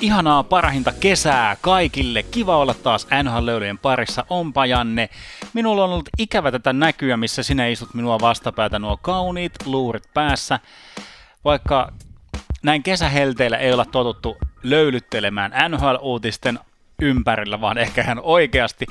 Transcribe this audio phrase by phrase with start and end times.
[0.00, 2.22] Ihanaa parahinta kesää kaikille.
[2.22, 4.24] Kiva olla taas NHL-löylyjen parissa.
[4.30, 5.08] Onpa Janne.
[5.54, 10.60] Minulla on ollut ikävä tätä näkyä, missä sinä istut minua vastapäätä nuo kauniit luurit päässä.
[11.44, 11.92] Vaikka
[12.62, 16.58] näin kesähelteillä ei olla totuttu löylyttelemään NHL-uutisten
[17.02, 18.86] ympärillä, vaan ehkä ihan oikeasti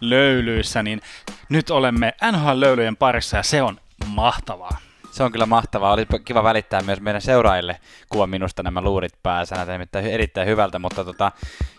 [0.00, 1.00] löylyissä, niin
[1.48, 4.78] nyt olemme NHL-löylyjen parissa ja se on mahtavaa.
[5.14, 5.92] Se on kyllä mahtavaa.
[5.92, 9.64] Oli kiva välittää myös meidän seuraajille kuva minusta nämä luurit päässä.
[9.64, 11.32] Näyttää erittäin hyvältä, mutta tota,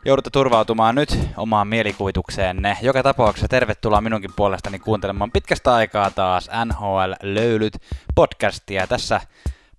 [0.05, 2.77] joudutte turvautumaan nyt omaan mielikuvitukseenne.
[2.81, 7.73] Joka tapauksessa tervetuloa minunkin puolestani kuuntelemaan pitkästä aikaa taas NHL Löylyt
[8.15, 8.87] podcastia.
[8.87, 9.21] Tässä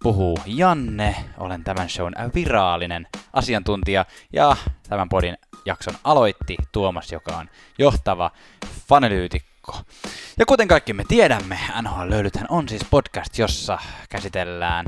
[0.03, 1.17] puhuu Janne.
[1.39, 4.57] Olen tämän shown virallinen asiantuntija ja
[4.89, 7.49] tämän podin jakson aloitti Tuomas, joka on
[7.79, 8.31] johtava
[8.89, 9.81] fanelyytikko.
[10.39, 14.85] Ja kuten kaikki me tiedämme, NHL Löylythän on siis podcast, jossa käsitellään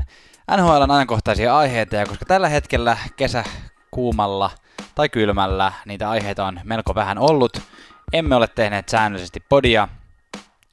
[0.57, 3.43] NHLn ajankohtaisia aiheita, ja koska tällä hetkellä kesä
[3.91, 4.51] kuumalla
[4.95, 7.61] tai kylmällä niitä aiheita on melko vähän ollut,
[8.13, 9.87] emme ole tehneet säännöllisesti podia,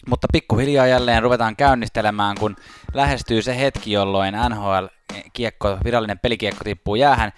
[0.08, 2.56] mutta pikkuhiljaa jälleen ruvetaan käynnistelemään, kun
[2.94, 7.32] lähestyy se hetki, jolloin NHL-kiekko, virallinen pelikiekko tippuu jäähän.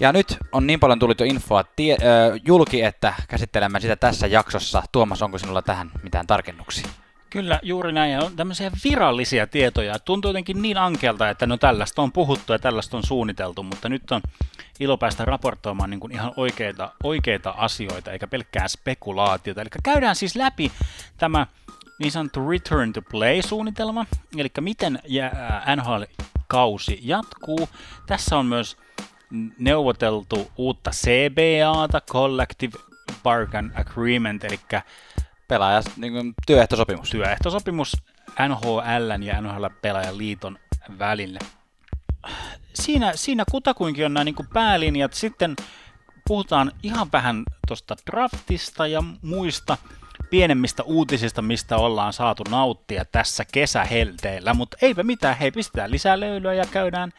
[0.00, 4.26] Ja nyt on niin paljon tullut jo infoa tie, äh, julki, että käsittelemme sitä tässä
[4.26, 4.82] jaksossa.
[4.92, 6.88] Tuomas, onko sinulla tähän mitään tarkennuksia?
[7.30, 8.24] Kyllä, juuri näin.
[8.24, 9.98] on tämmöisiä virallisia tietoja.
[9.98, 14.10] Tuntuu jotenkin niin ankelta, että no tällaista on puhuttu ja tällaista on suunniteltu, mutta nyt
[14.10, 14.20] on
[14.80, 19.60] ilo päästä raportoimaan niin kuin ihan oikeita, oikeita asioita, eikä pelkkää spekulaatiota.
[19.60, 20.72] Eli käydään siis läpi
[21.16, 21.46] tämä
[21.98, 24.98] niin sanottu Return to Play-suunnitelma, eli miten
[25.76, 27.68] NHL-kausi jatkuu.
[28.06, 28.76] Tässä on myös
[29.58, 32.78] neuvoteltu uutta CBAta, Collective
[33.22, 34.60] Bargain Agreement, eli
[35.48, 37.10] pelaaja, niin kuin työehtosopimus.
[37.10, 37.96] Työehtosopimus
[38.48, 40.58] NHL ja NHL-pelaajan liiton
[40.98, 41.38] välille.
[42.74, 45.14] Siinä, siinä kutakuinkin on nämä niin kuin päälinjat.
[45.14, 45.56] Sitten
[46.28, 49.76] puhutaan ihan vähän tuosta draftista ja muista
[50.30, 54.54] pienemmistä uutisista, mistä ollaan saatu nauttia tässä kesähelteillä.
[54.54, 57.12] Mutta eipä mitään, hei pistetään lisää löylyä ja käydään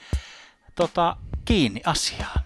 [0.75, 1.15] tota,
[1.49, 2.43] kiinni asiaan.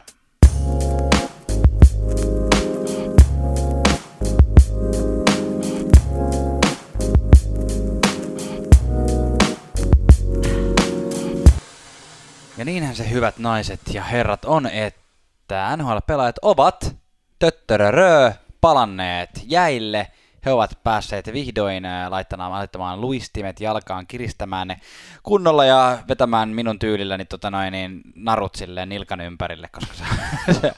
[12.58, 16.96] Ja niinhän se hyvät naiset ja herrat on, että NHL-pelaajat ovat
[17.40, 18.32] töttörörö
[18.62, 20.08] palanneet jäille–
[20.46, 24.80] he ovat päässeet vihdoin laittamaan, laittamaan luistimet jalkaan, kiristämään ne
[25.24, 30.04] kunnolla ja vetämään minun tyylilläni tota noin, niin narut silleen nilkan ympärille, koska se,
[30.54, 30.72] se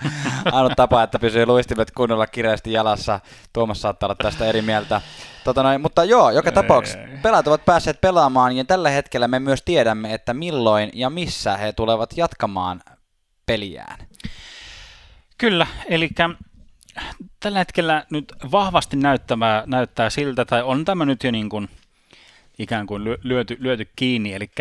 [0.52, 3.20] ainut tapa, että pysyy luistimet kunnolla kireästi jalassa.
[3.54, 5.02] Tuomas saattaa olla tästä eri mieltä.
[5.44, 9.62] Tota noin, mutta joo, joka tapauksessa pelaat ovat päässeet pelaamaan ja tällä hetkellä me myös
[9.66, 12.82] tiedämme, että milloin ja missä he tulevat jatkamaan
[13.46, 13.98] peliään.
[15.38, 16.10] Kyllä, eli
[17.40, 21.70] tällä hetkellä nyt vahvasti näyttämää, näyttää siltä, tai on tämä nyt jo niin kuin
[22.60, 24.52] ikään kuin lyöty, lyöty kiinni, eli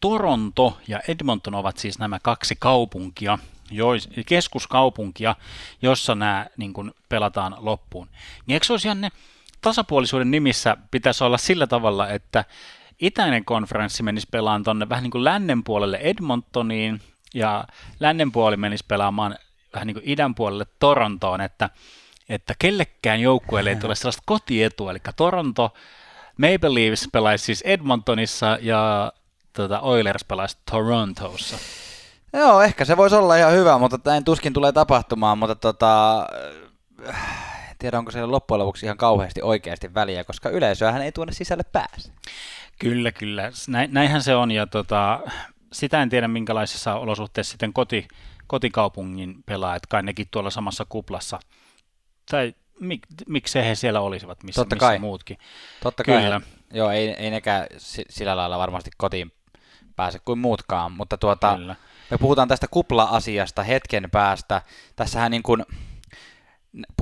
[0.00, 3.38] Toronto ja Edmonton ovat siis nämä kaksi kaupunkia,
[3.70, 5.36] jois, keskuskaupunkia,
[5.82, 8.08] jossa nämä niin kuin pelataan loppuun.
[8.46, 9.08] Niin eikö olisi Janne,
[9.60, 12.44] tasapuolisuuden nimissä pitäisi olla sillä tavalla, että
[13.00, 17.00] itäinen konferenssi menisi pelaamaan tuonne vähän niin kuin lännen puolelle Edmontoniin,
[17.34, 17.64] ja
[18.00, 19.38] lännen puoli menisi pelaamaan
[19.74, 21.70] vähän niin kuin idän puolelle Torontoon, että,
[22.28, 25.74] että kellekään joukkueelle ei tule sellaista kotietua, eli Toronto
[26.36, 29.12] Maple Leafs pelaisi siis Edmontonissa ja
[29.52, 31.56] tota, Oilers pelaisi Torontossa.
[32.32, 36.20] Joo, ehkä se voisi olla ihan hyvä, mutta en tuskin tulee tapahtumaan, mutta tota,
[37.08, 41.64] äh, tiedä onko se loppujen lopuksi ihan kauheasti oikeasti väliä, koska yleisöähän ei tuonne sisälle
[41.72, 42.12] pääse.
[42.78, 43.50] Kyllä, kyllä.
[43.88, 45.20] Näinhän se on, ja tota,
[45.72, 48.08] sitä en tiedä minkälaisissa olosuhteissa sitten koti,
[48.50, 51.40] kotikaupungin pelaajat, kai nekin tuolla samassa kuplassa,
[52.30, 54.98] tai mik, miksei he siellä olisivat, missä, Totta missä kai.
[54.98, 55.38] muutkin.
[55.82, 56.22] Totta kai.
[56.22, 56.40] Kyllä.
[56.72, 57.66] Joo, ei, ei nekään
[58.08, 59.32] sillä lailla varmasti kotiin
[59.96, 61.76] pääse kuin muutkaan, mutta tuota, Kyllä.
[62.10, 64.62] me puhutaan tästä kupla-asiasta hetken päästä.
[64.96, 65.64] Tässähän niin kuin,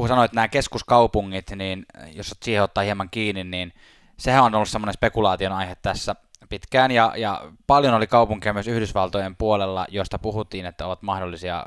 [0.09, 3.73] sanoit, että nämä keskuskaupungit, niin jos siihen ottaa hieman kiinni, niin
[4.19, 6.15] sehän on ollut semmoinen spekulaation aihe tässä
[6.49, 11.67] pitkään, ja, ja paljon oli kaupunkeja myös Yhdysvaltojen puolella, josta puhuttiin, että ovat mahdollisia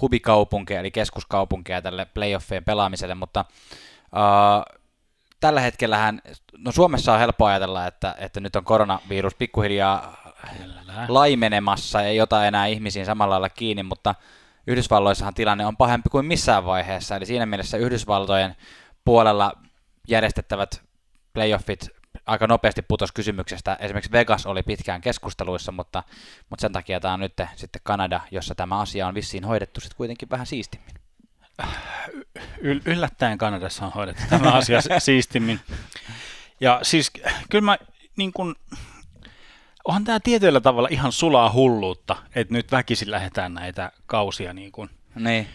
[0.00, 3.44] hubikaupunkeja, eli keskuskaupunkeja tälle playoffien pelaamiselle, mutta
[4.02, 4.80] uh,
[5.40, 6.22] tällä hetkellähän,
[6.58, 10.16] no Suomessa on helppo ajatella, että, että nyt on koronavirus pikkuhiljaa
[11.08, 14.14] laimenemassa, ei ota enää ihmisiin samalla lailla kiinni, mutta
[14.66, 18.56] Yhdysvalloissahan tilanne on pahempi kuin missään vaiheessa, eli siinä mielessä Yhdysvaltojen
[19.04, 19.52] puolella
[20.08, 20.82] järjestettävät
[21.32, 23.76] playoffit aika nopeasti putos kysymyksestä.
[23.80, 26.02] Esimerkiksi Vegas oli pitkään keskusteluissa, mutta,
[26.50, 29.96] mutta sen takia tämä on nyt sitten Kanada, jossa tämä asia on vissiin hoidettu sitten
[29.96, 30.94] kuitenkin vähän siistimmin.
[32.60, 35.60] Y- yllättäen Kanadassa on hoidettu tämä asia siistimmin.
[36.60, 37.12] Ja siis
[37.50, 37.78] kyllä mä
[38.16, 38.56] niin kun,
[39.84, 44.90] onhan tämä tietyllä tavalla ihan sulaa hulluutta, että nyt väkisin lähdetään näitä kausia niin kun,
[45.14, 45.48] niin.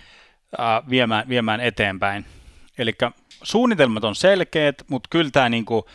[0.60, 2.26] äh, viemään, viemään eteenpäin.
[2.78, 2.94] Eli
[3.44, 5.88] suunnitelmat on selkeät, mutta kyllä tämä niinku,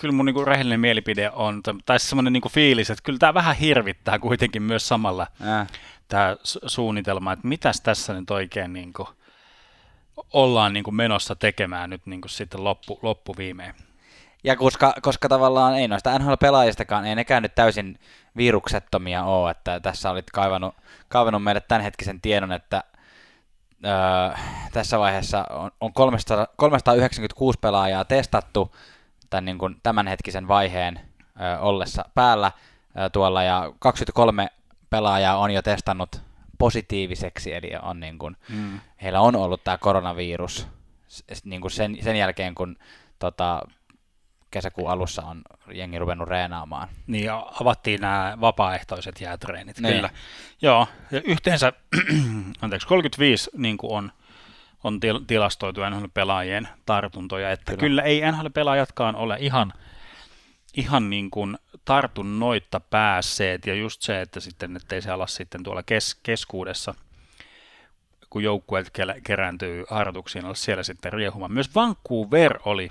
[0.00, 4.18] kyllä mun niinku rehellinen mielipide on, tai semmoinen niinku fiilis, että kyllä tämä vähän hirvittää
[4.18, 5.66] kuitenkin myös samalla äh.
[6.08, 6.36] tämä
[6.66, 9.08] suunnitelma, että mitäs tässä nyt oikein niinku
[10.32, 13.74] ollaan niinku menossa tekemään nyt niinku sitten loppu, loppuviimein.
[14.44, 17.98] Ja koska, koska tavallaan ei noista NHL-pelaajistakaan, ei nekään nyt täysin
[18.36, 20.74] viruksettomia ole, että tässä olit kaivannut,
[21.08, 22.84] kaivannut meille tämänhetkisen tiedon, että
[23.84, 24.38] öö,
[24.72, 28.74] tässä vaiheessa on, on 300, 396 pelaajaa testattu
[29.30, 31.00] tämän niin kuin tämänhetkisen vaiheen
[31.40, 32.52] öö, ollessa päällä
[32.98, 34.48] öö, tuolla, ja 23
[34.90, 36.22] pelaajaa on jo testannut
[36.58, 38.80] positiiviseksi, eli on niin kuin, mm.
[39.02, 40.68] heillä on ollut tämä koronavirus
[41.44, 42.76] niin kuin sen, sen jälkeen, kun
[43.18, 43.62] tota,
[44.50, 45.42] kesäkuun alussa on
[45.72, 46.88] jengi ruvennut reenaamaan.
[47.06, 49.94] Niin, ja avattiin nämä vapaaehtoiset jäätreenit, niin.
[49.94, 50.10] kyllä.
[50.62, 51.72] Joo, ja yhteensä,
[52.62, 54.12] anteeksi, 35 niin kuin on,
[54.84, 59.72] on til- tilastoitu NHL-pelaajien tartuntoja, että kyllä, kyllä ei NHL-pelaajatkaan ole ihan,
[60.76, 65.82] ihan niin kuin tartunnoitta päässeet, ja just se, että sitten, ettei se ala sitten tuolla
[65.82, 66.94] kes- keskuudessa
[68.30, 68.92] kun joukkueet
[69.24, 71.52] kerääntyy harjoituksiin, olla siellä sitten riehumaan.
[71.52, 72.90] Myös Vancouver oli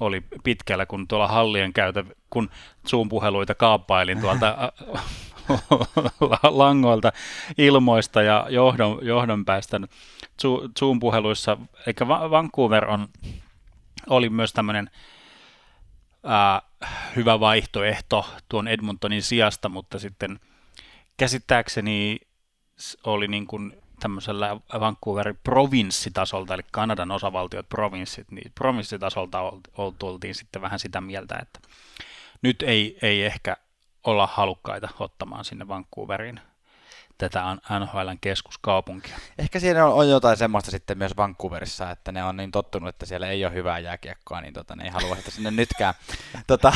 [0.00, 2.50] oli pitkällä, kun tuolla hallien käytä, kun
[2.88, 4.56] Zoom-puheluita kaappailin tuolta
[6.42, 7.12] langoilta
[7.58, 9.80] ilmoista ja johdon, johdon päästä
[10.78, 11.58] Zoom-puheluissa.
[11.86, 13.08] Eli Vancouver on,
[14.08, 14.90] oli myös tämmöinen
[17.16, 20.40] hyvä vaihtoehto tuon Edmontonin sijasta, mutta sitten
[21.16, 22.20] käsittääkseni
[23.04, 29.52] oli niin kuin tämmöisellä Vancouverin provinssitasolta, eli Kanadan osavaltiot provinssit, niin provinssitasolta
[30.02, 31.60] oltiin sitten vähän sitä mieltä, että
[32.42, 33.56] nyt ei, ei ehkä
[34.06, 36.40] olla halukkaita ottamaan sinne Vancouveriin
[37.18, 39.16] tätä NHLn keskuskaupunkia.
[39.38, 43.06] Ehkä siinä on, on jotain semmoista sitten myös Vancouverissa, että ne on niin tottunut, että
[43.06, 45.94] siellä ei ole hyvää jääkiekkoa, niin tota, ne ei halua sitä sinne nytkään.
[46.46, 46.72] tota,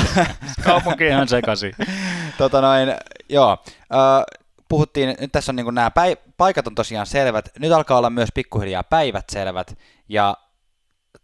[0.65, 1.73] Kaupunki ihan sekasi.
[2.39, 2.89] tota noin,
[3.29, 3.59] joo.
[3.73, 8.11] Uh, puhuttiin, nyt tässä on niin nämä päi- paikat on tosiaan selvät, nyt alkaa olla
[8.11, 9.79] myös pikkuhiljaa päivät selvät,
[10.09, 10.37] ja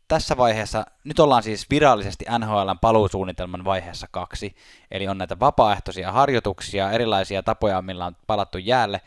[0.08, 4.56] tässä vaiheessa, nyt ollaan siis virallisesti NHLn paluusuunnitelman vaiheessa kaksi,
[4.91, 9.00] eli on näitä vapaaehtoisia harjoituksia, erilaisia tapoja, millä on palattu jäälle.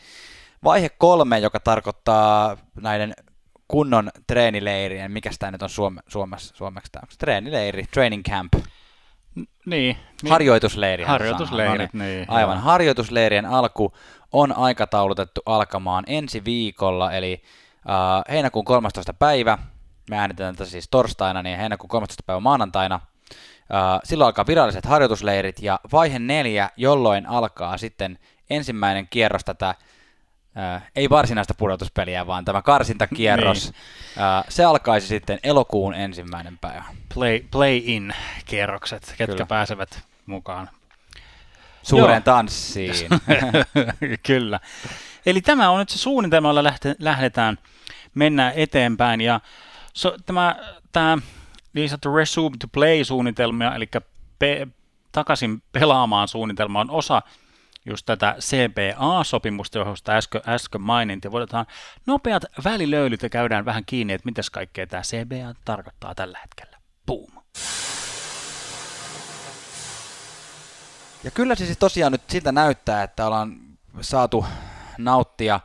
[0.63, 3.13] Vaihe kolme, joka tarkoittaa näiden
[3.67, 8.53] kunnon treenileirien, mikä tämä nyt on suome, suomessa, suomeksi tämä, treenileiri, training camp,
[9.35, 9.97] niin, niin.
[10.29, 11.03] Harjoitusleiri.
[11.03, 12.29] Harjoitusleirit, no niin, niin.
[12.29, 12.55] Aivan.
[12.55, 12.63] Joo.
[12.63, 13.93] Harjoitusleirien alku
[14.31, 17.43] on aikataulutettu alkamaan ensi viikolla, eli
[17.89, 19.13] äh, heinäkuun 13.
[19.13, 19.57] päivä,
[20.09, 22.23] me äänitetään tätä siis torstaina, niin heinäkuun 13.
[22.25, 28.19] päivä maanantaina, äh, silloin alkaa viralliset harjoitusleirit, ja vaihe neljä, jolloin alkaa sitten
[28.49, 29.75] ensimmäinen kierros tätä
[30.57, 33.63] Äh, ei varsinaista pudotuspeliä, vaan tämä karsintakierros.
[33.63, 34.23] niin.
[34.23, 36.83] äh, se alkaisi sitten elokuun ensimmäinen päivä.
[37.13, 38.13] Play, play-in
[38.45, 39.45] kierrokset, ketkä Kyllä.
[39.45, 40.69] pääsevät mukaan.
[41.83, 42.35] Suureen Joo.
[42.35, 43.09] tanssiin.
[44.27, 44.59] Kyllä.
[45.25, 46.63] Eli tämä on nyt se suunnitelma, jolla
[46.99, 47.57] lähdetään,
[48.15, 49.21] mennään eteenpäin.
[49.21, 49.39] Ja
[49.93, 50.55] so, tämä,
[50.91, 51.17] tämä
[51.73, 53.89] niin sanottu Resume to Play-suunnitelma, eli
[54.39, 54.67] pe-
[55.11, 57.21] takaisin pelaamaan suunnitelma on osa
[57.85, 61.31] just tätä CBA-sopimusta, josta äsken, äsken mainintiin.
[61.31, 61.65] Voidaan
[62.05, 66.77] nopeat välilöylyt ja käydään vähän kiinni, että mitä kaikkea tämä CBA tarkoittaa tällä hetkellä.
[67.05, 67.31] Boom.
[71.23, 73.57] Ja kyllä se siis tosiaan nyt siltä näyttää, että ollaan
[74.01, 74.45] saatu
[74.97, 75.59] nauttia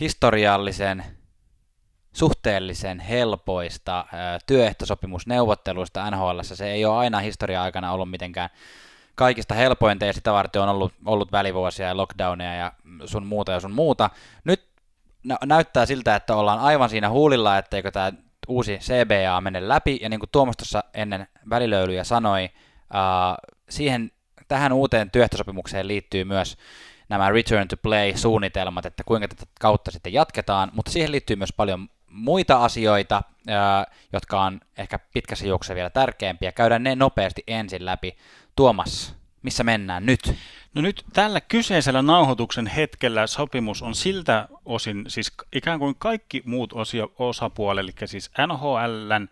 [0.00, 1.04] historiallisen,
[2.16, 4.06] suhteellisen helpoista
[4.46, 6.40] työehtosopimusneuvotteluista NHL.
[6.42, 8.50] Se ei ole aina historia-aikana ollut mitenkään
[9.14, 12.72] kaikista helpointa ja sitä varten on ollut, ollut välivuosia ja lockdowneja ja
[13.04, 14.10] sun muuta ja sun muuta.
[14.44, 14.64] Nyt
[15.24, 18.12] nä- näyttää siltä, että ollaan aivan siinä huulilla, etteikö tämä
[18.48, 22.50] uusi CBA mene läpi, ja niin kuin Tuomas tuossa ennen välilöylyjä sanoi,
[23.68, 24.10] siihen,
[24.48, 26.56] tähän uuteen työehtosopimukseen liittyy myös
[27.08, 31.88] nämä return to play-suunnitelmat, että kuinka tätä kautta sitten jatketaan, mutta siihen liittyy myös paljon
[32.10, 33.22] muita asioita,
[34.12, 36.52] jotka on ehkä pitkässä juoksussa vielä tärkeämpiä.
[36.52, 38.16] Käydään ne nopeasti ensin läpi.
[38.56, 40.34] Tuomas, missä mennään nyt?
[40.74, 46.72] No nyt tällä kyseisellä nauhoituksen hetkellä sopimus on siltä osin, siis ikään kuin kaikki muut
[46.72, 49.28] osia, osapuolet, eli siis NHLn,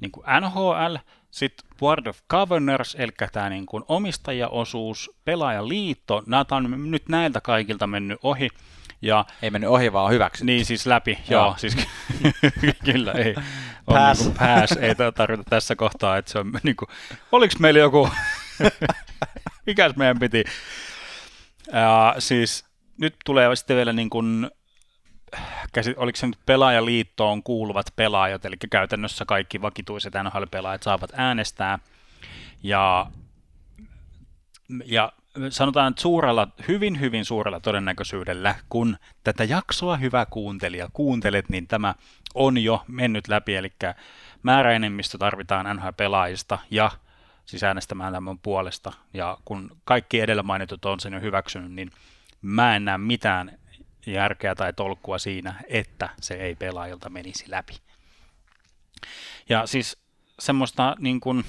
[0.00, 0.96] niin kuin NHL
[1.30, 7.86] sitten Board of Governors, eli tämä niin kuin omistajaosuus, pelaajaliitto, nämä on nyt näiltä kaikilta
[7.86, 8.48] mennyt ohi.
[9.04, 10.44] Ja, ei mennyt ohi, vaan on hyväksytty.
[10.46, 11.76] Niin, siis läpi, joo, joo siis
[12.92, 13.34] kyllä ei.
[13.86, 14.20] On pass.
[14.20, 14.72] Niin kuin, pass.
[14.72, 16.88] ei tarvita tässä kohtaa, että se on niin kuin,
[17.32, 18.08] oliko meillä joku,
[19.66, 20.44] mikäs meidän piti.
[21.72, 22.64] Ja, siis
[22.98, 24.50] nyt tulee sitten vielä niin kuin,
[25.96, 31.78] oliko se nyt pelaajaliittoon kuuluvat pelaajat, eli käytännössä kaikki vakituiset NHL-pelaajat saavat äänestää.
[32.62, 33.06] Ja,
[34.84, 35.12] ja
[35.50, 41.94] sanotaan, että suurella, hyvin hyvin suurella todennäköisyydellä, kun tätä jaksoa hyvä kuuntelija kuuntelet, niin tämä
[42.34, 43.72] on jo mennyt läpi, eli
[44.42, 46.90] määräenemmistö tarvitaan NHL-pelaajista ja
[47.44, 48.92] siis äänestämään tämän puolesta.
[49.14, 51.90] Ja kun kaikki edellä mainitut on sen jo hyväksynyt, niin
[52.42, 53.58] mä en näe mitään
[54.06, 57.76] järkeä tai tolkkua siinä, että se ei pelaajilta menisi läpi.
[59.48, 59.98] Ja siis
[60.38, 61.44] semmoista niin kuin,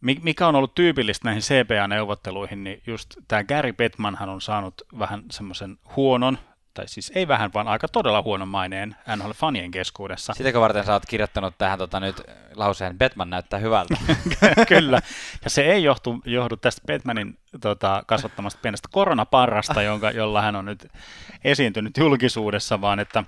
[0.00, 5.78] mikä on ollut tyypillistä näihin CPA-neuvotteluihin, niin just tämä Gary Bettmanhan on saanut vähän semmoisen
[5.96, 6.38] huonon,
[6.76, 10.34] tai siis ei vähän, vaan aika todella huonon maineen NHL-fanien keskuudessa.
[10.34, 12.22] Sitäkö varten sä oot kirjoittanut tähän tota, nyt
[12.54, 13.94] lauseen, Batman näyttää hyvältä.
[14.68, 15.02] Kyllä,
[15.44, 20.64] ja se ei johtu, johdu tästä Batmanin tota, kasvattamasta pienestä koronaparrasta, jonka, jolla hän on
[20.64, 20.86] nyt
[21.44, 23.24] esiintynyt julkisuudessa, vaan että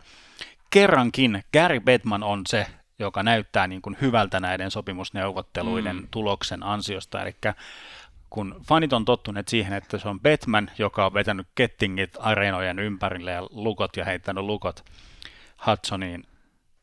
[0.71, 2.67] kerrankin Gary Batman on se
[2.99, 6.09] joka näyttää niin kuin hyvältä näiden sopimusneuvotteluiden mm.
[6.11, 7.23] tuloksen ansiosta.
[7.23, 7.35] Eli
[8.31, 13.33] kun fanit on tottuneet siihen, että se on Batman, joka on vetänyt kettingit areenojen ympärille
[13.33, 14.85] ja lukot ja heittänyt lukot
[15.67, 16.25] Hudsoniin.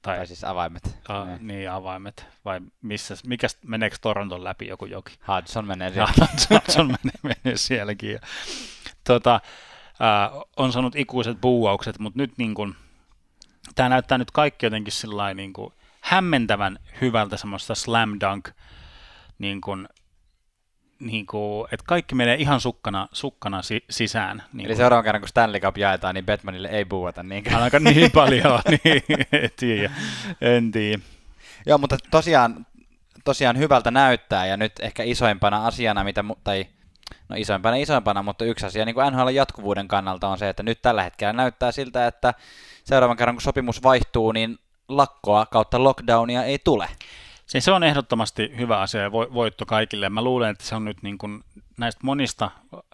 [0.02, 0.86] Tai, tai siis avaimet.
[0.86, 1.48] Uh, niin.
[1.48, 2.26] niin, avaimet.
[2.46, 5.20] Vai missä, mikä, meneekö Toronton läpi joku joki?
[5.28, 6.28] Hudson menee sielläkin.
[6.50, 8.12] Hudson menee, menee sielläkin.
[8.12, 8.20] Ja,
[9.04, 9.42] tota,
[10.36, 12.76] uh, on saanut ikuiset buuaukset, mutta nyt niin kuin,
[13.76, 15.74] tämä näyttää nyt kaikki jotenkin sillä niin kuin,
[16.06, 18.50] hämmentävän hyvältä semmoista slam dunk,
[19.40, 19.88] niin kuin,
[21.00, 24.44] niin kuin, että kaikki menee ihan sukkana, sukkana si- sisään.
[24.54, 27.56] Niin Eli seuraavan kerran, kun Stanley Cup jaetaan, niin Batmanille ei buuata niinkään.
[27.56, 29.92] Ainakaan niin paljon, niin, en tiedä.
[30.42, 31.02] En tiedä.
[31.66, 32.66] Joo, mutta tosiaan,
[33.24, 36.66] tosiaan hyvältä näyttää, ja nyt ehkä isoimpana asiana, mitä, tai
[37.30, 40.82] no isoimpana isoimpana, mutta yksi asia niin kuin NHL jatkuvuuden kannalta on se, että nyt
[40.82, 42.34] tällä hetkellä näyttää siltä, että
[42.84, 46.90] seuraavan kerran kun sopimus vaihtuu, niin lakkoa kautta lockdownia ei tule.
[47.46, 50.10] Se, se on ehdottomasti hyvä asia ja voitto kaikille.
[50.10, 51.44] Mä luulen, että se on nyt niin kuin
[51.78, 52.52] näistä monista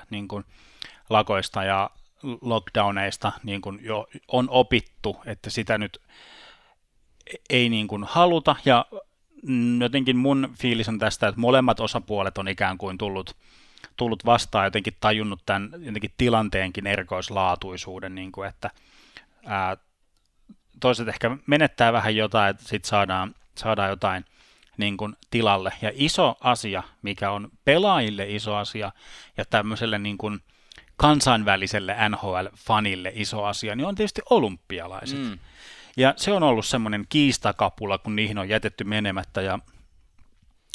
[0.09, 0.43] niin kuin
[1.09, 1.89] lakoista ja
[2.41, 6.01] lockdowneista niin kuin jo on opittu, että sitä nyt
[7.49, 8.85] ei niin kuin haluta ja
[9.79, 13.35] jotenkin mun fiilis on tästä, että molemmat osapuolet on ikään kuin tullut,
[13.97, 18.69] tullut vastaan jotenkin tajunnut tämän jotenkin tilanteenkin erikoislaatuisuuden, niin kuin että
[19.45, 19.77] ää,
[20.81, 24.25] toiset ehkä menettää vähän jotain, että sitten saadaan, saadaan jotain
[24.77, 25.73] niin kuin tilalle.
[25.81, 28.91] Ja iso asia, mikä on pelaajille iso asia
[29.37, 30.39] ja tämmöiselle niin kuin
[30.97, 35.19] kansainväliselle NHL-fanille iso asia, niin on tietysti olympialaiset.
[35.19, 35.39] Mm.
[35.97, 39.59] Ja se on ollut semmoinen kiistakapula, kun niihin on jätetty menemättä ja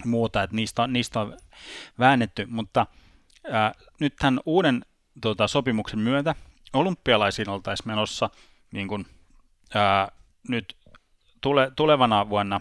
[0.04, 1.36] muuta, että niistä, niistä on
[1.98, 2.86] väännetty, mutta
[3.50, 4.84] ää, nyt tämän uuden
[5.20, 6.34] tota, sopimuksen myötä
[6.72, 8.30] olympialaisiin oltaisiin menossa
[8.72, 9.06] niin kuin
[9.76, 10.12] ää,
[10.48, 10.76] nyt
[11.40, 12.60] tule, tulevana vuonna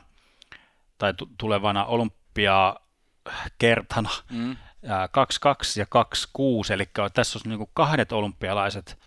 [0.98, 4.58] tai t- tulevana olympiakertana mm.
[4.88, 9.00] ää, 22 ja 26, eli tässä on niin kahdet olympialaiset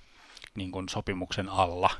[0.54, 1.90] niin kuin sopimuksen alla,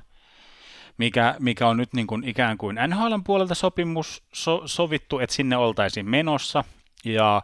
[0.99, 5.57] mikä, mikä on nyt niin kuin ikään kuin NHLn puolelta sopimus so, sovittu, että sinne
[5.57, 6.65] oltaisiin menossa,
[7.05, 7.43] ja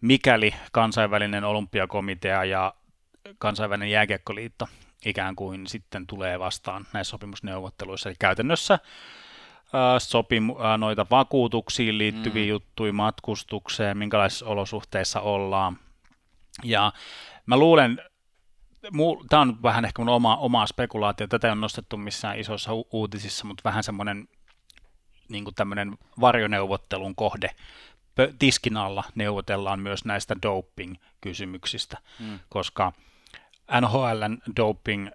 [0.00, 2.74] mikäli kansainvälinen olympiakomitea ja
[3.38, 4.68] kansainvälinen jääkiekkoliitto
[5.06, 8.08] ikään kuin sitten tulee vastaan näissä sopimusneuvotteluissa.
[8.08, 8.78] Eli käytännössä
[9.98, 12.48] sopimu, noita vakuutuksiin liittyviä mm.
[12.48, 15.78] juttuja, matkustukseen, minkälaisissa olosuhteissa ollaan.
[16.64, 16.92] Ja
[17.46, 18.02] mä luulen,
[19.28, 22.88] tämä on vähän ehkä mun oma, oma spekulaatio, tätä ei ole nostettu missään isoissa u-
[22.90, 24.28] uutisissa, mutta vähän semmoinen
[25.28, 27.50] niin tämmöinen varjoneuvottelun kohde.
[28.38, 32.38] Tiskin alla neuvotellaan myös näistä doping-kysymyksistä, mm.
[32.48, 32.92] koska–
[33.80, 35.08] NHLn doping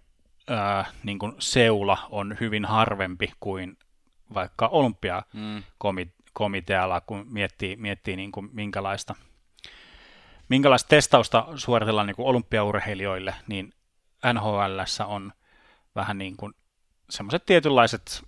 [0.51, 3.77] äh, niin kuin seula on hyvin harvempi kuin
[4.34, 7.03] vaikka olympiakomitealla, mm.
[7.05, 9.15] kun miettii, miettii niin kuin minkälaista,
[10.50, 13.74] minkälaista testausta suoritellaan niin kuin olympiaurheilijoille, niin
[14.34, 15.31] NHL on
[15.96, 16.53] vähän niin kuin
[17.10, 18.24] semmoiset tietynlaiset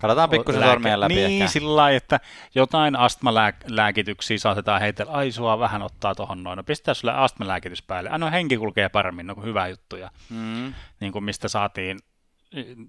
[0.00, 1.52] Katsotaan pikkusen sormien läpi Niin, ehkä.
[1.52, 2.20] sillä lailla, että
[2.54, 5.12] jotain astmalääkityksiä saatetaan heitellä.
[5.12, 6.56] Ai, sua vähän ottaa tuohon noin.
[6.56, 8.10] No pistää sulle astmalääkitys päälle.
[8.10, 9.96] Aino henki kulkee paremmin, no hyvä juttu.
[9.96, 10.74] Ja, mm.
[11.00, 11.98] niin kuin mistä saatiin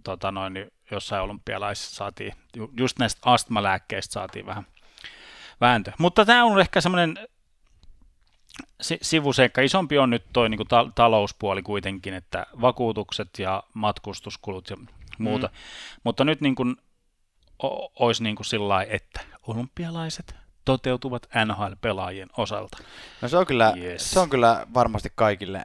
[0.03, 2.33] tota noin, niin jossain olympialaisissa saatiin,
[2.77, 4.65] just näistä astmalääkkeistä saatiin vähän
[5.61, 5.91] vääntö.
[5.97, 7.17] Mutta tämä on ehkä semmoinen
[8.81, 9.61] sivuseikka.
[9.61, 14.77] Isompi on nyt tuo niin ta- talouspuoli kuitenkin, että vakuutukset ja matkustuskulut ja
[15.17, 15.47] muuta.
[15.47, 15.53] Mm.
[16.03, 16.75] Mutta nyt niin kuin,
[17.63, 20.35] o- olisi niin kuin sillä että olympialaiset
[20.65, 22.77] toteutuvat NHL-pelaajien osalta.
[23.21, 24.11] No se on kyllä, yes.
[24.11, 25.63] se on kyllä varmasti kaikille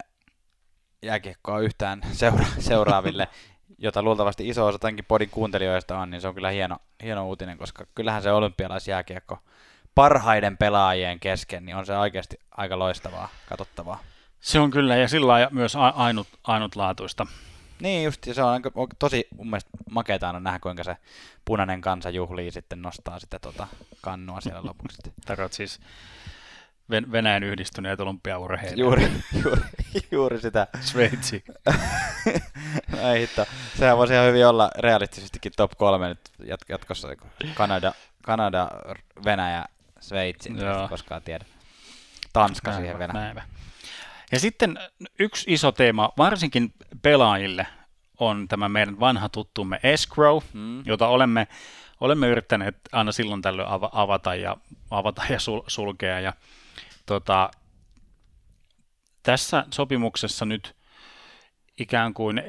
[1.03, 3.29] jääkiekkoa yhtään seura- seuraaville,
[3.79, 7.59] jota luultavasti iso osa tämänkin podin kuuntelijoista on, niin se on kyllä hieno, hieno uutinen,
[7.59, 9.39] koska kyllähän se olympialaisjääkiekko
[9.95, 13.99] parhaiden pelaajien kesken, niin on se oikeasti aika loistavaa, katsottavaa.
[14.41, 17.27] Se on kyllä, ja sillä myös ainut, ainutlaatuista.
[17.81, 18.63] Niin just, se on
[18.99, 20.97] tosi mun mielestä makeeta on nähdä, kuinka se
[21.45, 23.67] punainen kansa juhlii sitten nostaa sitä tota
[24.01, 24.99] kannua siellä lopuksi.
[25.27, 25.81] Tarkoit siis
[26.91, 28.79] Venäjän yhdistyneet olympiaurheilijat.
[28.79, 29.13] Juuri,
[29.45, 29.61] juuri,
[30.11, 30.67] juuri sitä.
[30.81, 31.45] Sveitsi.
[33.13, 33.47] Ei hitto.
[33.79, 36.21] Sehän voisi ihan hyvin olla realistisestikin top kolme nyt
[36.69, 37.09] jatkossa.
[37.55, 38.69] Kanada, Kanada
[39.25, 39.65] Venäjä,
[40.01, 41.45] Sveitsi, en koskaan tiedä.
[42.33, 43.43] Tanska näin siihen Venäjään.
[44.35, 44.79] Ja sitten
[45.19, 47.67] yksi iso teema, varsinkin pelaajille,
[48.21, 50.83] on tämä meidän vanha tuttumme escrow, hmm.
[50.87, 51.49] jota olemme,
[52.01, 54.57] olemme yrittäneet aina silloin tällöin avata ja,
[54.91, 56.21] avata ja sul, sulkea.
[56.21, 56.33] Ja,
[57.07, 57.51] tota,
[59.23, 60.77] tässä sopimuksessa nyt
[61.79, 62.43] ikään kuin,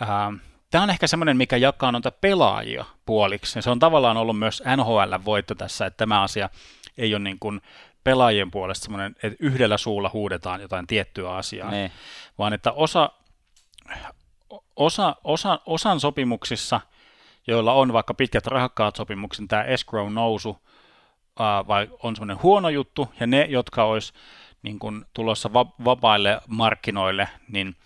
[0.00, 0.32] ää,
[0.70, 3.58] tämä on ehkä semmoinen, mikä jakaa noita pelaajia puoliksi.
[3.58, 6.50] Ja se on tavallaan ollut myös NHL-voitto tässä, että tämä asia
[6.98, 7.60] ei ole niin kuin
[8.04, 11.76] pelaajien puolesta semmoinen, että yhdellä suulla huudetaan jotain tiettyä asiaa, ne.
[11.76, 11.92] Niin.
[12.38, 13.10] vaan että osa,
[14.76, 16.80] osa, osa, osan sopimuksissa,
[17.46, 20.58] joilla on vaikka pitkät rahakkaat sopimukset, niin tämä escrow nousu,
[21.38, 24.12] ää, vai on semmoinen huono juttu, ja ne, jotka olisi
[24.62, 27.76] niin kun tulossa va- vapaille markkinoille, niin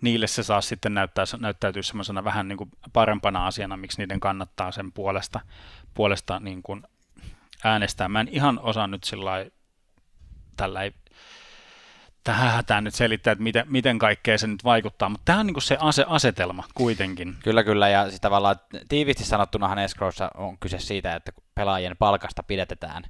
[0.00, 4.72] niille se saa sitten näyttää, näyttäytyä semmoisena vähän niin kuin parempana asiana, miksi niiden kannattaa
[4.72, 5.40] sen puolesta,
[5.94, 6.82] puolesta niin kuin
[7.64, 8.08] äänestää.
[8.08, 9.46] Mä en ihan osaa nyt sillä
[10.58, 10.92] tällä ei
[12.24, 15.62] tähän hätään nyt selittää, että miten, miten kaikkea se nyt vaikuttaa, mutta tämä on niin
[15.62, 17.36] se ase, asetelma kuitenkin.
[17.44, 18.56] Kyllä, kyllä, ja sitä tavallaan
[18.88, 23.02] tiivisti sanottunahan Escrowssa on kyse siitä, että pelaajien palkasta pidetään,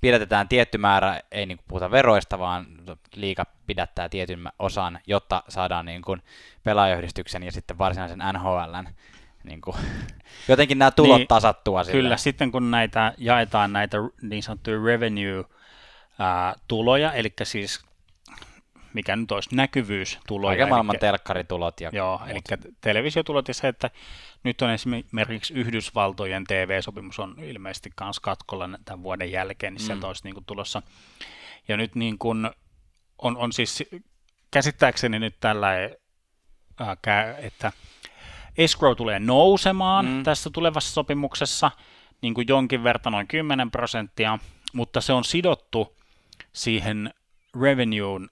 [0.00, 2.66] pidetään tietty määrä, ei niin puhuta veroista, vaan
[3.14, 6.22] liika pidättää tietyn osan, jotta saadaan niin kuin
[6.64, 8.86] pelaajayhdistyksen ja sitten varsinaisen NHLn
[9.44, 9.76] niin kuin,
[10.48, 11.84] jotenkin nämä tulot niin, tasattua.
[11.84, 12.02] Sille.
[12.02, 15.44] Kyllä, sitten kun näitä jaetaan näitä niin sanottuja revenue
[16.20, 17.84] ää, tuloja, eli siis
[18.94, 20.56] mikä nyt olisi näkyvyystuloja.
[20.56, 22.30] Kaiken maailman eli, telkkaritulot ja Joo, muut.
[22.30, 22.40] eli
[22.80, 23.90] televisiotulot ja se, että
[24.44, 29.86] nyt on esimerkiksi Yhdysvaltojen TV-sopimus on ilmeisesti myös katkolla tämän vuoden jälkeen, niin mm.
[29.86, 30.82] sieltä olisi niin kuin tulossa.
[31.68, 32.50] Ja nyt niin kuin
[33.18, 33.84] on, on siis
[34.50, 35.72] käsittääkseni nyt tällä,
[37.38, 37.72] että
[38.58, 40.22] escrow tulee nousemaan mm.
[40.22, 41.70] tässä tulevassa sopimuksessa
[42.22, 44.38] niin kuin jonkin verran noin 10 prosenttia,
[44.72, 45.99] mutta se on sidottu
[46.52, 47.14] siihen
[47.60, 48.30] revenueen,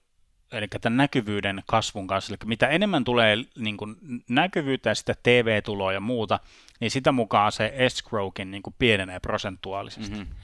[0.51, 2.33] eli tämän näkyvyyden kasvun kanssa.
[2.33, 3.95] Eli mitä enemmän tulee niin kuin
[4.29, 6.39] näkyvyyttä ja sitä TV-tuloa ja muuta,
[6.79, 10.15] niin sitä mukaan se escrowkin niin kuin pienenee prosentuaalisesti.
[10.15, 10.35] Mm-hmm.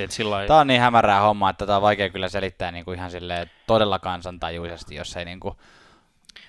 [0.00, 0.46] Et sillai...
[0.46, 3.10] Tämä on niin hämärää hommaa, että tämä on vaikea kyllä selittää niin kuin ihan
[3.66, 5.54] todella kansantajuisesti, jos ei niin kuin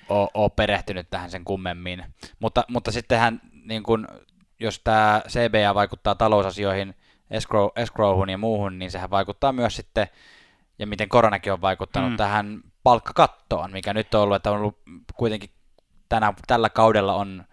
[0.09, 2.05] ole, ole perehtynyt tähän sen kummemmin.
[2.39, 4.07] Mutta, mutta sittenhän, niin kuin,
[4.59, 6.95] jos tämä CBA vaikuttaa talousasioihin,
[7.31, 10.07] escrow, escrowhun ja muuhun, niin sehän vaikuttaa myös sitten
[10.79, 12.17] ja miten koronakin on vaikuttanut mm.
[12.17, 14.79] tähän palkkakattoon, mikä nyt on ollut, että on ollut
[15.15, 15.49] kuitenkin
[16.09, 17.45] tänä, tällä kaudella on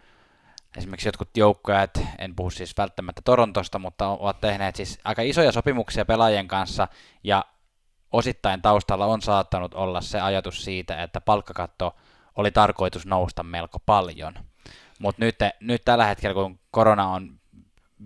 [0.76, 6.04] esimerkiksi jotkut joukkueet, en puhu siis välttämättä Torontosta, mutta ovat tehneet siis aika isoja sopimuksia
[6.04, 6.88] pelaajien kanssa,
[7.24, 7.44] ja
[8.12, 11.96] osittain taustalla on saattanut olla se ajatus siitä, että palkkakatto
[12.36, 14.34] oli tarkoitus nousta melko paljon.
[14.98, 17.40] Mutta nyt, nyt tällä hetkellä, kun korona on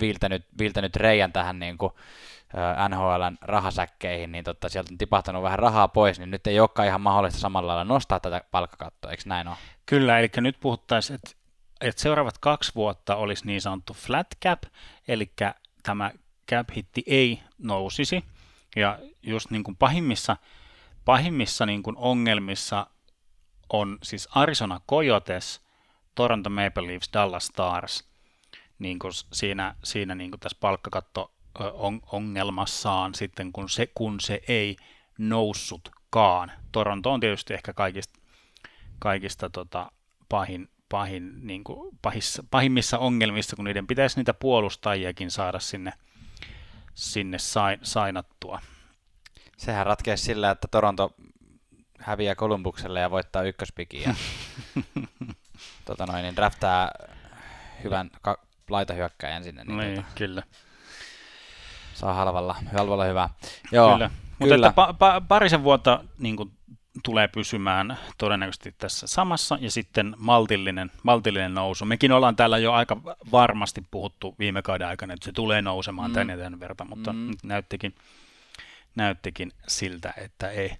[0.01, 1.93] viiltänyt, viiltänyt reijän tähän niin kuin,
[2.89, 7.01] NHLn rahasäkkeihin, niin totta, sieltä on tipahtanut vähän rahaa pois, niin nyt ei olekaan ihan
[7.01, 9.57] mahdollista samalla lailla nostaa tätä palkkakattoa, eikö näin ole?
[9.87, 11.31] Kyllä, eli nyt puhuttaisiin, että,
[11.81, 14.63] että seuraavat kaksi vuotta olisi niin sanottu flat cap,
[15.09, 15.33] eli
[15.83, 16.11] tämä
[16.51, 18.25] cap hitti ei nousisi,
[18.77, 20.37] ja just niin kuin pahimmissa,
[21.05, 22.87] pahimmissa niin kuin ongelmissa
[23.73, 25.61] on siis Arizona Coyotes,
[26.15, 28.05] Toronto Maple Leafs, Dallas Stars,
[28.79, 31.33] niin kuin siinä, siinä niin kuin tässä palkkakatto
[32.13, 34.77] ongelmassaan sitten, kun se, kun se ei
[35.19, 36.53] noussutkaan.
[36.73, 38.21] Toronto on tietysti ehkä kaikista,
[38.99, 39.93] kaikista tota,
[40.29, 45.93] pahin, pahin, niin kuin pahissa, pahimmissa ongelmissa, kun niiden pitäisi niitä puolustajiakin saada sinne,
[46.95, 48.61] sinne sain, sainattua.
[49.57, 51.15] Sehän ratkeaa sillä, että Toronto
[51.99, 54.15] häviää Kolumbukselle ja voittaa ykköspikin ja
[55.87, 56.91] tota noin, niin draftaa
[57.85, 59.65] hyvän ka- laitahyökkäjän sinne.
[59.65, 60.43] Niin, niin tota, kyllä
[62.01, 63.29] Saa halvalla, halvalla hyvä.
[63.73, 64.11] Joo, kyllä.
[64.39, 66.51] Mutta että pa- pa- parisen vuotta niin kuin,
[67.05, 71.85] tulee pysymään todennäköisesti tässä samassa ja sitten maltillinen, maltillinen nousu.
[71.85, 72.97] Mekin ollaan täällä jo aika
[73.33, 76.15] varmasti puhuttu viime kauden aikana, että se tulee nousemaan mm.
[76.15, 77.31] tänne tämän verran, mutta mm.
[77.43, 77.95] näyttikin,
[78.97, 80.77] näyttikin siltä, että ei.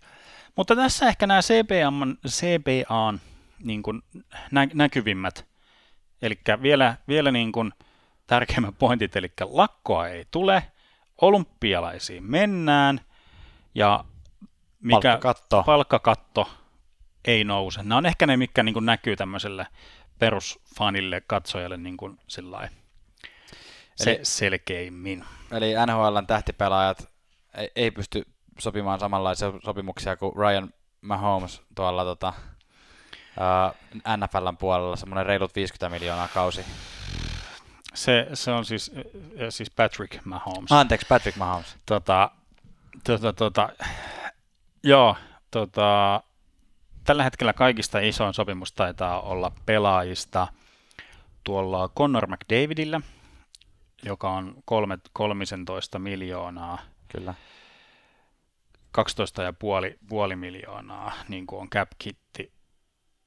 [0.57, 3.21] Mutta tässä ehkä nämä CPAn, CPAn
[3.65, 4.03] niin kuin
[4.51, 5.47] nä- näkyvimmät,
[6.23, 7.73] eli vielä, vielä niin kuin
[8.27, 10.63] tärkeimmät pointit, eli lakkoa ei tule,
[11.21, 13.01] olympialaisiin mennään
[13.75, 14.05] ja
[14.81, 15.63] mikä palkkakatto.
[15.67, 16.51] palkkakatto
[17.25, 17.83] ei nouse.
[17.83, 19.67] Nämä on ehkä ne, mikä niin näkyy tämmöiselle
[20.19, 22.43] perusfanille, katsojalle niin kuin se
[24.11, 25.25] eli, selkeimmin.
[25.53, 27.09] Eli NHLn tähtipelaajat
[27.55, 28.23] ei, ei pysty
[28.59, 32.33] sopimaan samanlaisia sopimuksia kuin Ryan Mahomes tuolla tota,
[33.37, 36.65] uh, NFLn puolella, semmoinen reilut 50 miljoonaa kausi.
[37.95, 38.93] Se, se on siis,
[39.49, 40.73] siis Patrick Mahomes.
[40.73, 41.77] Anteeksi, Patrick Mahomes.
[41.87, 42.31] Tota,
[43.05, 43.69] tota, tota,
[44.83, 45.17] joo,
[45.51, 46.23] tota,
[47.05, 50.49] tällä hetkellä kaikista isoin sopimus taitaa olla pelaajista
[51.45, 53.01] tuolla Connor McDavidillä,
[54.05, 56.79] joka on kolme, 13 miljoonaa.
[57.09, 57.35] Kyllä.
[58.99, 62.53] 12,5 puoli miljoonaa niin kuin on cap kitti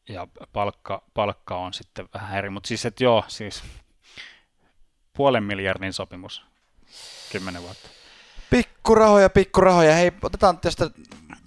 [0.09, 3.63] ja palkka, palkka on sitten vähän eri, mutta siis että joo, siis
[5.13, 6.45] puolen miljardin sopimus,
[7.31, 7.89] kymmenen vuotta.
[8.49, 9.93] Pikkurahoja, pikkurahoja.
[9.93, 10.89] Hei, otetaan tästä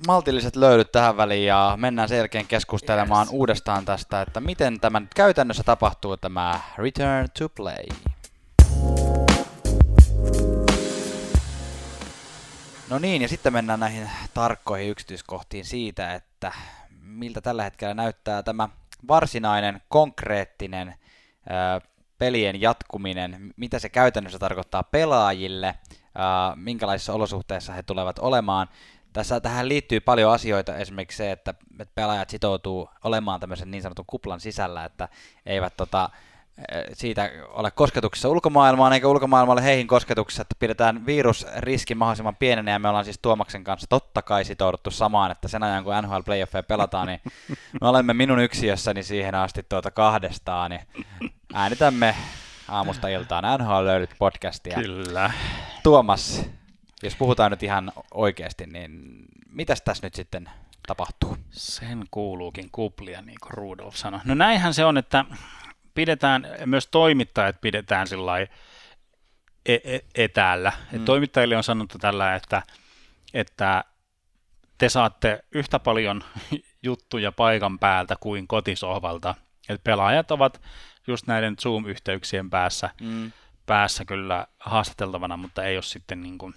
[0.07, 3.33] maltilliset löydyt tähän väliin ja mennään sen jälkeen keskustelemaan yes.
[3.33, 7.87] uudestaan tästä, että miten tämä nyt käytännössä tapahtuu tämä Return to Play.
[12.91, 16.53] No niin, ja sitten mennään näihin tarkkoihin yksityiskohtiin siitä, että
[17.01, 18.69] miltä tällä hetkellä näyttää tämä
[19.09, 20.95] varsinainen, konkreettinen
[22.19, 25.75] pelien jatkuminen, mitä se käytännössä tarkoittaa pelaajille,
[26.55, 28.69] minkälaisissa olosuhteissa he tulevat olemaan.
[29.13, 34.05] Tässä tähän liittyy paljon asioita, esimerkiksi se, että, että pelaajat sitoutuu olemaan tämmöisen niin sanotun
[34.07, 35.09] kuplan sisällä, että
[35.47, 36.11] eivät tota,
[36.93, 42.89] siitä ole kosketuksessa ulkomaailmaan eikä ulkomaailmalle heihin kosketuksessa, että pidetään virusriski mahdollisimman pienenä ja me
[42.89, 47.07] ollaan siis Tuomaksen kanssa totta kai sitouduttu samaan, että sen ajan kun NHL Playoffeja pelataan,
[47.07, 47.21] niin
[47.81, 50.81] me olemme minun yksiössäni siihen asti tuota kahdestaan, niin
[51.57, 52.15] äänitämme
[52.69, 54.75] aamusta iltaan NHL löydyt podcastia.
[54.75, 55.31] Kyllä.
[55.83, 56.43] Tuomas,
[57.03, 58.91] jos puhutaan nyt ihan oikeasti, niin
[59.51, 60.51] mitäs tässä nyt sitten
[60.87, 61.37] tapahtuu?
[61.51, 64.21] Sen kuuluukin kuplia, niin kuin Rudolf sanoi.
[64.25, 65.25] No näinhän se on, että
[65.95, 68.49] pidetään, myös toimittajat pidetään sillä e-
[69.67, 70.73] e- etäällä.
[70.93, 70.97] Mm.
[70.97, 72.63] Et toimittajille on sanottu tällä, että,
[73.35, 73.85] että
[74.79, 76.25] te saatte yhtä paljon
[76.83, 79.35] juttuja paikan päältä kuin kotisohvalta.
[79.69, 80.61] Et pelaajat ovat
[81.07, 83.33] just näiden Zoom-yhteyksien päässä, mm.
[83.67, 86.55] päässä kyllä haastateltavana, mutta ei ole sitten niin kuin,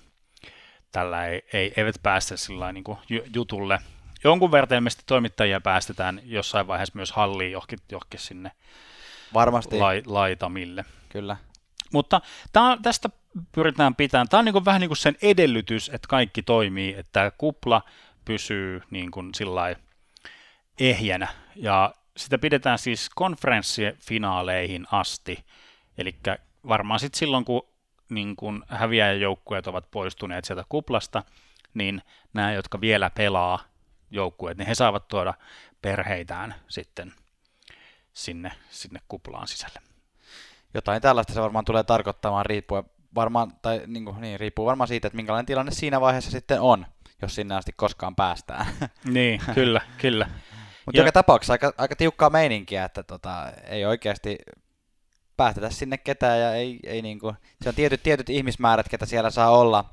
[0.92, 2.98] tällä ei, ei, eivät päästä sillä niin kuin
[3.36, 3.80] jutulle.
[4.24, 8.52] Jonkun verran ilmeisesti toimittajia päästetään jossain vaiheessa myös halliin johonkin, johonkin sinne
[9.34, 9.80] Varmasti.
[9.80, 10.86] Lai, laitamille.
[11.10, 11.38] Kyllä.
[11.94, 12.22] Mutta
[12.54, 13.10] tää, tästä
[13.52, 14.30] pyritään pitämään.
[14.30, 17.82] Tämä on niin vähän niin kuin sen edellytys, että kaikki toimii, että kupla
[18.26, 19.32] pysyy niin kuin
[20.80, 21.28] ehjänä.
[21.56, 25.46] Ja sitä pidetään siis konferenssifinaaleihin asti.
[25.98, 26.16] Eli
[26.68, 27.70] varmaan sitten silloin, kun
[28.10, 31.24] niin kun häviäjäjoukkueet ovat poistuneet sieltä kuplasta,
[31.74, 32.02] niin
[32.34, 33.60] nämä, jotka vielä pelaa
[34.12, 35.34] joukkueet, niin he saavat tuoda
[35.82, 37.14] perheitään sitten
[38.14, 39.80] sinne, sinne kuplaan sisälle.
[40.74, 42.84] Jotain tällaista se varmaan tulee tarkoittamaan riippuen
[43.16, 46.86] varmaan, tai niin, kuin, niin, riippuu varmaan siitä, että minkälainen tilanne siinä vaiheessa sitten on,
[47.22, 48.66] jos sinne asti koskaan päästään.
[49.04, 50.30] Niin, kyllä, kyllä.
[50.90, 54.38] Mutta joka tapauksessa aika, aika tiukkaa meininkiä, että tota, ei oikeasti
[55.38, 59.30] päästetä sinne ketään ja ei, ei niin kuin, se on tietyt, tietyt ihmismäärät, ketä siellä
[59.30, 59.86] saa olla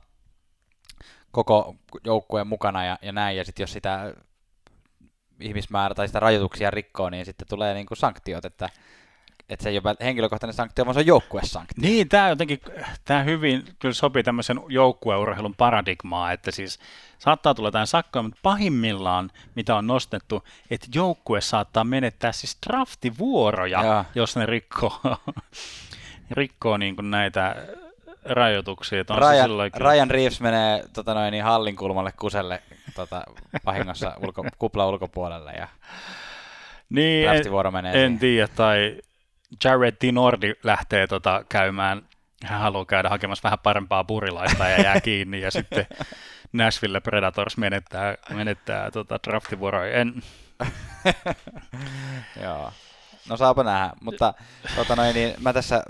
[1.30, 4.14] koko joukkueen mukana ja, ja näin, ja sitten jos sitä
[5.40, 8.68] ihmismäärä tai sitä rajoituksia rikkoo, niin sitten tulee niin kuin sanktiot, että
[9.48, 11.82] että se ei ole henkilökohtainen sanktio, vaan se on joukkuesanktio.
[11.82, 12.60] Niin, tämä jotenkin,
[13.04, 16.78] tämä hyvin kyllä sopii tämmöisen joukkueurheilun paradigmaa, että siis
[17.18, 23.84] saattaa tulla jotain sakkoja, mutta pahimmillaan, mitä on nostettu, että joukkue saattaa menettää siis draftivuoroja,
[23.84, 24.04] ja.
[24.14, 25.00] jos ne rikkoo,
[26.30, 27.56] rikkoo niin kuin näitä
[28.24, 29.04] rajoituksia.
[29.10, 32.62] On Ryan, se Ryan Reeves menee tota noin, niin hallin kulmalle kuselle
[32.94, 33.22] tota,
[33.66, 35.68] vahingossa ulko, kupla ulkopuolelle ja
[36.90, 39.00] niin, en, menee en tiedä, tai
[39.64, 42.02] Jared Tinordi lähtee tota, käymään,
[42.44, 45.86] hän haluaa käydä hakemassa vähän parempaa purilaista ja jää kiinni, ja sitten
[46.52, 49.94] Nashville Predators menettää, menettää tota, draftivuoroja.
[49.94, 50.22] En...
[52.42, 52.72] Joo.
[53.28, 54.34] No saapa nähdä, mutta
[54.76, 55.82] tota noin, niin mä tässä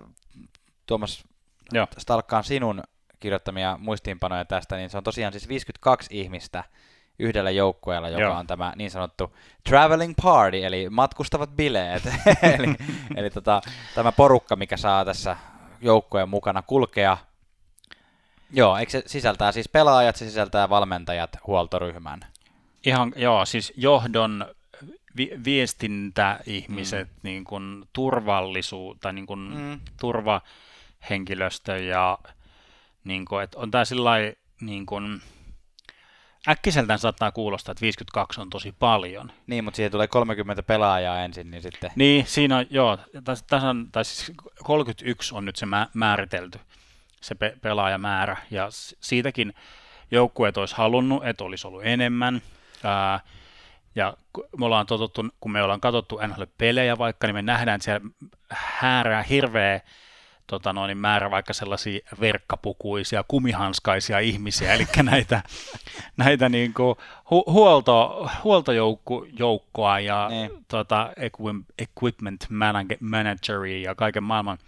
[0.86, 1.24] Tuomas
[1.72, 1.86] Joo.
[1.98, 2.82] stalkkaan sinun
[3.20, 6.64] kirjoittamia muistiinpanoja tästä, niin se on tosiaan siis 52 ihmistä
[7.18, 8.36] yhdellä joukkueella, joka Joo.
[8.36, 9.36] on tämä niin sanottu
[9.68, 12.02] traveling party, eli matkustavat bileet.
[12.58, 12.74] eli
[13.16, 13.60] eli tota,
[13.94, 15.36] tämä porukka, mikä saa tässä
[15.80, 17.16] joukkueen mukana kulkea.
[18.52, 22.20] Joo, eikö se sisältää siis pelaajat, se sisältää valmentajat, huoltoryhmän.
[22.86, 24.46] Ihan, joo, siis johdon
[25.16, 27.20] vi- viestintäihmiset, mm.
[27.22, 29.80] niin kuin turvallisuus, tai niin kuin Mm.
[30.00, 32.18] turvahenkilöstö ja
[33.04, 34.10] niin kuin, että on tämä sillä
[34.60, 35.22] niin kuin,
[36.48, 39.32] äkkiseltään saattaa kuulostaa, että 52 on tosi paljon.
[39.46, 41.90] Niin, mutta siihen tulee 30 pelaajaa ensin, niin sitten...
[41.96, 42.98] Niin, siinä on, joo,
[43.68, 44.32] on, tai siis
[44.64, 46.60] 31 on nyt se mä, määritelty,
[47.20, 48.68] se pe- pelaajamäärä, ja
[49.00, 49.54] siitäkin
[50.10, 52.42] joukkueet olisi halunnut, että olisi ollut enemmän,
[52.84, 53.20] ää,
[53.94, 54.16] ja
[54.58, 58.08] me ollaan totuttu, kun me ollaan katsottu NHL-pelejä vaikka, niin me nähdään, että siellä
[58.50, 59.80] häärää hirveä
[60.46, 65.42] tota noin, määrä vaikka sellaisia verkkapukuisia, kumihanskaisia ihmisiä, eli näitä,
[66.16, 70.50] näitä niin kuin hu- huolto, huoltojoukkoa ja Niin.
[70.68, 74.58] tota, equi- equipment manage- manageria ja kaiken maailman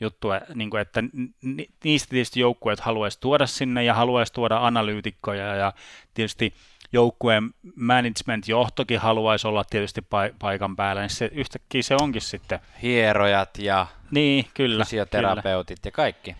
[0.00, 1.02] juttua, niin kuin, että
[1.42, 5.72] ni- niistä tietysti joukkueet haluaisi tuoda sinne ja haluaisi tuoda analyytikkoja ja
[6.14, 6.54] tietysti
[6.92, 12.60] joukkueen management-johtokin haluaisi olla tietysti pai- paikan päällä, niin se, yhtäkkiä se onkin sitten.
[12.82, 14.72] Hierojat ja Niin, kyllä.
[14.72, 14.84] kyllä.
[14.84, 16.36] fysioterapeutit ja kaikki.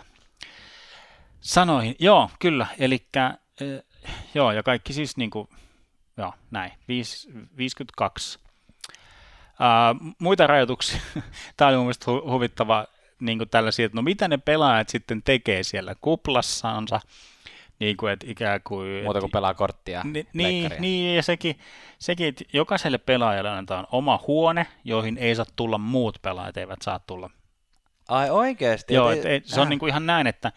[1.42, 1.96] sanoihin.
[2.00, 2.68] Joo, kyllä.
[2.80, 3.08] Eli
[4.34, 5.48] joo, ja kaikki siis niin kuin,
[6.18, 7.28] joo, näin, Viis,
[7.58, 8.40] 52.
[9.60, 11.00] Uh, muita rajoituksia.
[11.58, 12.86] Tämä oli mun mielestä hu- huvittava
[13.20, 17.00] niin tällaisia, että no mitä ne pelaajat sitten tekee siellä kuplassaansa,
[17.80, 19.04] niin kuin, että ikään kuin...
[19.04, 20.02] Muuta kuin pelaa korttia.
[20.04, 21.60] Ni, niin, niin, ja sekin,
[22.00, 27.00] sekin, että jokaiselle pelaajalle annetaan oma huone, joihin ei saa tulla muut pelaajat, eivät saa
[27.00, 27.30] tulla.
[28.08, 28.94] Ai oikeesti?
[28.94, 29.70] Joo, Et ei, se on äh.
[29.70, 30.52] niin kuin ihan näin, että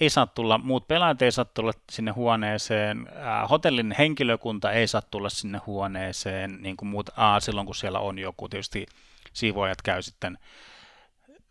[0.00, 3.08] ei saa tulla, muut pelaajat ei saa tulla sinne huoneeseen,
[3.50, 8.18] hotellin henkilökunta ei saa tulla sinne huoneeseen, niin kuin muut, aa, silloin kun siellä on
[8.18, 8.86] joku, tietysti
[9.32, 10.38] siivoajat käy sitten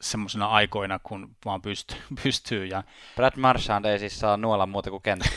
[0.02, 2.84] semmoisena aikoina, kun vaan pystyy, pystyy ja
[3.16, 5.30] Brad Marchand ei siis saa nuolla muuta kuin kenttä.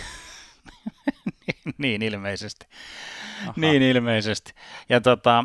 [1.79, 2.67] niin ilmeisesti.
[3.43, 3.53] Aha.
[3.57, 4.55] Niin ilmeisesti.
[4.89, 5.45] Ja tota,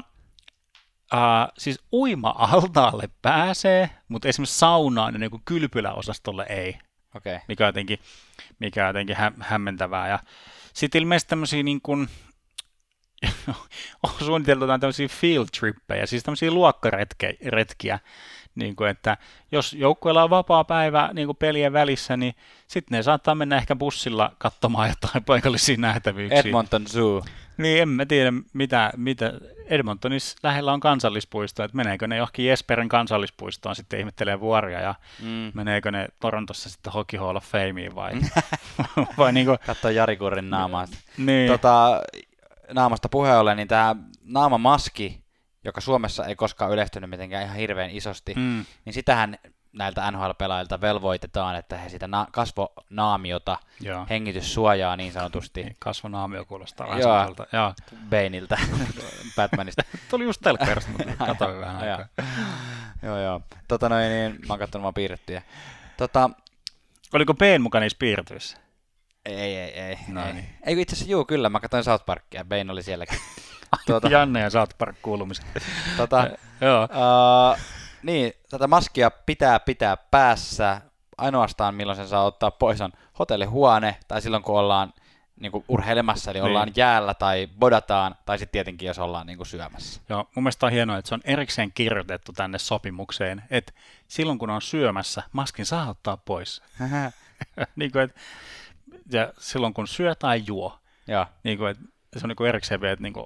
[1.13, 6.78] uh, siis uima-altaalle pääsee, mutta esimerkiksi saunaan ja niin kylpyläosastolle ei.
[7.15, 7.39] Okay.
[7.47, 8.00] mikä on jotenkin,
[8.60, 10.08] mikä on jotenkin hä- hämmentävää.
[10.08, 10.19] Ja
[10.74, 12.10] sitten ilmeisesti tämmöisiä niin kuin,
[14.04, 18.00] on suunniteltu jotain tämmöisiä field trippejä, siis tämmöisiä luokkaretkiä,
[18.56, 19.17] niin kuin, että
[19.52, 22.36] jos joukkueella on vapaa päivä niin kuin pelien välissä, niin
[22.67, 26.39] sitten ne saattaa mennä ehkä bussilla katsomaan jotain paikallisia nähtävyyksiä.
[26.39, 27.24] Edmonton Zoo.
[27.58, 29.34] Niin, en mä tiedä, mitä, mitä
[29.71, 35.51] Edmontonissa lähellä on kansallispuisto, että meneekö ne johonkin Jesperen kansallispuistoon sitten ihmettelee vuoria ja Mm.
[35.53, 38.12] meneekö ne Torontossa sitten Hockey Hall of Fameen vai,
[39.17, 40.86] vai niin kuin, Katso Jari Kurrin naamaa.
[41.17, 42.01] niin, Tota,
[42.73, 45.21] naamasta puheen ollen, niin tämä naamamaski,
[45.63, 49.38] joka Suomessa ei koskaan yleistynyt mitenkään ihan hirveän isosti, mm, niin sitähän
[49.73, 54.05] näiltä NHL-pelaajilta velvoitetaan, että he sitä na- kasvonaamiota, joo.
[54.10, 57.10] hengityssuojaa niin sanotusti Niin, Kasvonaamio kuulostaa vähän Joo.
[57.12, 57.57] semmoiselta.
[57.57, 57.73] Joo.
[58.10, 58.57] Baneilta,
[59.36, 59.84] Batmanista.
[60.10, 61.97] Tuli just telkkarista, mutta katsoin vähän Joo.
[61.97, 62.25] aikaa.
[63.03, 63.41] joo, joo.
[63.67, 65.41] Tota noin, niin mä oon katsonut vaan piirrettyjä.
[65.97, 66.29] Tota,
[67.13, 68.57] Oliko Bane mukana niissä piirtyissä?
[69.25, 69.97] ei, ei, ei.
[70.07, 70.34] No ei.
[70.34, 70.49] niin.
[70.65, 73.19] ei itse asiassa juu, kyllä, mä katsoin South Parkia, Bane oli sielläkin.
[73.86, 75.45] tuota, Janne ja South Park kuulumiset.
[75.97, 76.29] tota,
[76.62, 76.84] Joo.
[76.84, 77.57] Uh,
[78.03, 80.81] niin, tätä maskia pitää pitää päässä.
[81.17, 84.93] Ainoastaan milloin sen saa ottaa pois on hotellihuone, tai silloin kun ollaan
[85.39, 86.47] niin kuin urheilemassa, eli Niin.
[86.47, 90.01] ollaan jäällä tai bodataan, tai sitten tietenkin jos ollaan niin kuin syömässä.
[90.09, 93.73] Joo, mun mielestä on hienoa, että se on erikseen kirjoitettu tänne sopimukseen, että
[94.07, 96.61] silloin kun on syömässä, maskin saa ottaa pois.
[97.75, 98.19] niin kuin, että,
[99.11, 102.81] ja silloin kun syö tai juo, Joo, niin kuin, että se on niin kuin erikseen
[102.81, 103.25] vielä, että niin kuin,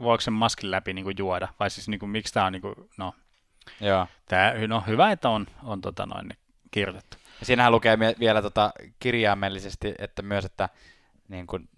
[0.00, 2.62] voiko sen maskin läpi niin kuin juoda, vai siis niin kuin, miksi tämä on, niin
[2.62, 3.14] kuin, no,
[3.80, 4.06] joo.
[4.28, 6.30] tää, no hyvä, että on, on tota noin,
[6.70, 7.16] kirjoitettu.
[7.40, 10.68] Ja siinähän lukee mie- vielä tota kirjaimellisesti, että myös, että
[11.28, 11.68] niin kuin,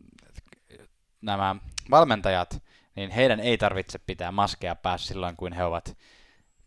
[1.21, 1.57] nämä
[1.91, 2.63] valmentajat,
[2.97, 5.97] niin heidän ei tarvitse pitää maskeja päässä silloin, kun he ovat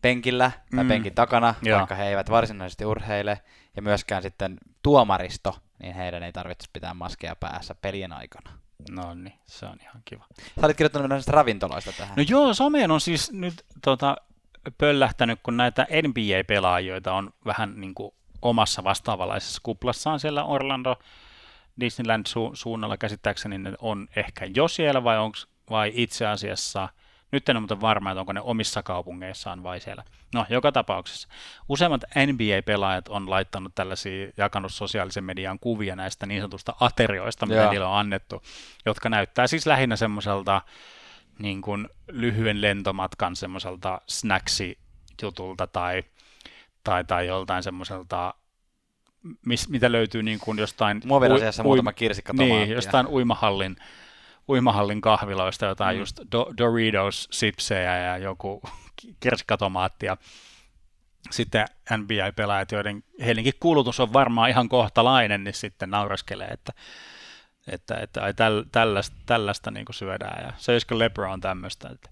[0.01, 0.88] penkillä tai mm.
[0.88, 1.77] penkin takana, Joo.
[1.77, 3.41] vaikka he eivät varsinaisesti urheile.
[3.75, 8.51] Ja myöskään sitten tuomaristo, niin heidän ei tarvitse pitää maskeja päässä pelien aikana.
[8.91, 10.25] No niin, se on ihan kiva.
[10.60, 12.15] Sä olit kirjoittanut näistä ravintoloista tähän.
[12.17, 14.15] No joo, someen on siis nyt tota,
[14.78, 20.95] pöllähtänyt, kun näitä NBA-pelaajia on vähän niin kuin omassa vastaavanlaisessa kuplassaan siellä Orlando
[21.80, 26.89] Disneyland su- suunnalla käsittääkseni ne on ehkä jo siellä vai, onks, vai itse asiassa,
[27.32, 30.04] nyt en ole muuten varma, että onko ne omissa kaupungeissaan vai siellä.
[30.34, 31.28] No, joka tapauksessa.
[31.69, 37.72] Useimmat NBA-pelaajat on laittanut tällaisia, jakanut sosiaalisen median kuvia näistä niin sanotusta aterioista, mitä Joo.
[37.72, 38.43] niille on annettu,
[38.86, 40.62] jotka näyttää siis lähinnä semmoiselta
[41.39, 46.04] niin kuin lyhyen lentomatkan semmoiselta snacksijutulta tai,
[46.84, 48.34] tai, tai joltain semmoiselta,
[49.45, 51.02] mis, mitä löytyy niin kuin jostain...
[51.06, 52.65] Muovirasiassa ui- muutama kirsikkatomaatia.
[52.65, 53.75] Niin, jostain uimahallin,
[54.49, 55.99] uimahallin kahviloista jotain Mm.
[55.99, 58.62] just Do- Doritos sipsejä ja joku
[59.19, 60.17] kirsikkatomaatti ja
[61.32, 61.65] sitten
[61.97, 66.73] NBA-pelaajat, joiden heidänkin kulutus on varmaan ihan kohtalainen, niin sitten nauraskelee, että,
[67.71, 71.89] että, että ai täl, tällaista, tällaista niin syödään ja söisikö LeBron tämmöistä.
[71.89, 72.10] Että.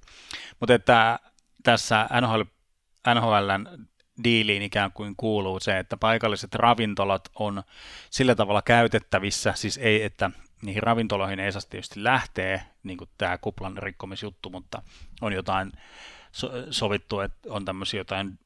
[0.60, 1.20] Mutta että
[1.63, 2.41] tässä NHL,
[3.13, 3.88] NHLn
[4.24, 7.63] diiliin ikään kuin kuuluu se, että paikalliset ravintolat on
[8.10, 13.38] sillä tavalla käytettävissä, siis ei, että niihin ravintoloihin ei saa tietysti lähteä, niin kuin tämä
[13.38, 14.82] kuplan rikkomisjuttu, mutta
[15.22, 15.72] on jotain
[16.32, 18.39] so- sovittu, että on tämmöisiä jotain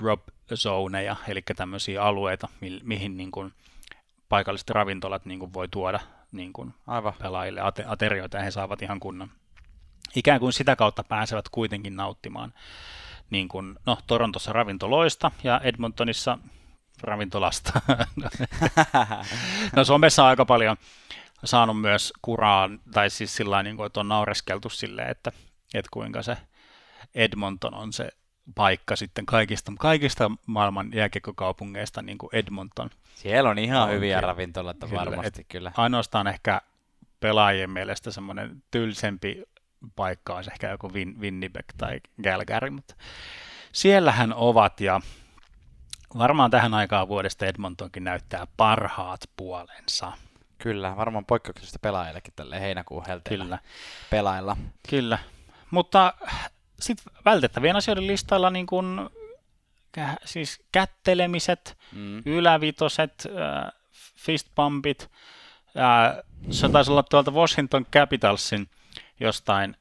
[0.00, 3.52] drop zoneja, eli tämmöisiä alueita, mi- mihin niin kuin
[4.28, 6.00] paikalliset ravintolat niin kuin voi tuoda
[6.32, 7.12] niin kuin Aivan.
[7.18, 9.30] pelaajille ate- aterioita ja he saavat ihan kunnon.
[10.14, 12.54] Ikään kuin sitä kautta pääsevät kuitenkin nauttimaan
[13.30, 16.38] niin kuin, no, Torontossa ravintoloista ja Edmontonissa
[17.02, 17.80] ravintolasta.
[19.76, 20.76] no somessa on aika paljon
[21.44, 25.32] saanut myös kuraa, tai siis sillä niin kuin, että on naureskeltu silleen, että,
[25.74, 26.36] että kuinka se
[27.14, 28.10] Edmonton on se
[28.54, 32.90] paikka sitten kaikista, kaikista maailman jääkiekkokaupungeista niin kuin Edmonton.
[33.14, 35.72] Siellä on ihan On hyviä ravintoloita Kyllä, varmasti kyllä.
[35.76, 36.60] Ainoastaan ehkä
[37.20, 39.42] pelaajien mielestä semmoinen tylsempi
[39.96, 42.94] paikka olisi ehkä joku Win- Winnipeg tai Calgary, mutta
[43.72, 45.00] siellähän ovat ja
[46.18, 50.12] varmaan tähän aikaan vuodesta Edmontonkin näyttää parhaat puolensa.
[50.58, 53.58] Kyllä, varmaan poikkeuksellista pelaajillekin tälle heinäkuun helteellä Kyllä,
[54.10, 54.56] pelailla.
[54.90, 55.18] kyllä.
[55.70, 56.14] Mutta
[56.80, 59.10] sitten vältettävien asioiden listalla niin kuin,
[59.98, 62.22] kä- siis kättelemiset, Mm.
[62.26, 63.72] ylävitoset, äh,
[64.16, 65.10] fistpumpit.
[65.76, 68.70] Äh, se taisi olla tuolta Washington Capitalsin
[69.20, 69.76] jostain,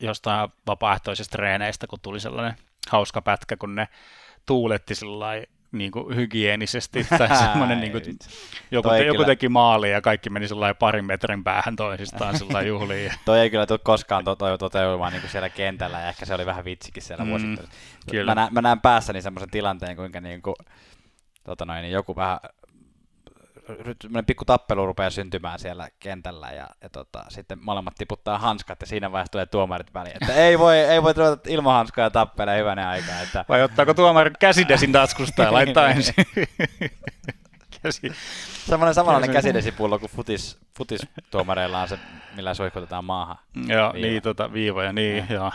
[0.00, 2.56] jostain vapaaehtoisista treeneistä, kun tuli sellainen
[2.90, 3.88] hauska pätkä, kun ne
[4.46, 8.04] tuuletti sellainen niin kuin hygienisesti, tai semmoinen niin kuin,
[8.70, 12.68] joku, te, joku kyllä- teki maaliin ja kaikki meni sellainen parin metrin päähän toisistaan sellainen
[12.68, 13.12] juhliin.
[13.24, 16.34] Toi ei kyllä tule koskaan to- toi toteutumaan niin kuin siellä kentällä, ja ehkä se
[16.34, 17.58] oli vähän vitsikin siellä Mm,
[18.10, 18.30] kyllä.
[18.30, 20.56] Mä, näen, mä näen päässäni semmoisen tilanteen, kuinka niin kuin,
[21.44, 22.38] tota noin, niin joku vähän
[24.26, 29.12] pikku tappelu rupeaa syntymään siellä kentällä ja, ja tota, sitten molemmat tiputtaa hanskat ja siinä
[29.12, 33.20] vaiheessa tulee tuomarit väliin, että ei voi, ei voi ruveta ilman hanskoja tappelee hyvänä aikaa.
[33.20, 36.14] Että, Vai ottaako tuomari käsidesin taskusta ja laittaa ensin?
[37.82, 38.12] Käsi.
[38.66, 41.98] semmoinen samanlainen käsidesipullo kuin futis, futistuomareilla on se,
[42.36, 43.38] millä suihkutetaan maahan.
[43.66, 44.06] Joo, Viiva.
[44.06, 45.52] niin, tota, viivoja, niin, joo.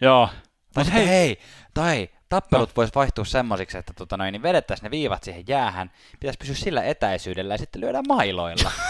[0.00, 0.28] Joo,
[0.74, 1.40] Tai Mut hei, hei,
[1.74, 2.72] tai tappelut no.
[2.76, 6.82] vois vaihtua semmosiksi, että tota noin, niin vedettäisiin ne viivat siihen jäähän, pitäisi pysyä sillä
[6.82, 8.70] etäisyydellä ja sitten lyödään mailoilla.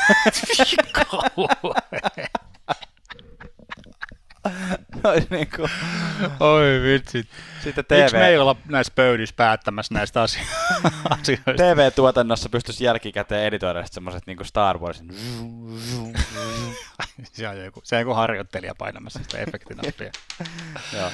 [5.05, 5.70] Olisi niin kuin,
[6.40, 7.29] Oi vitsit.
[7.62, 10.42] sitten Miksi me ei TV, olla näissä pöydissä päättämässä näistä asio-
[11.20, 11.53] asioista?
[11.53, 15.16] TV-tuotannossa pystyisi jälkikäteen editoida semmoiset niin Star Warsin.
[17.33, 20.11] Se on joku, se on joku harjoittelija painamassa sitä efektinappia.
[20.92, 21.11] Joo,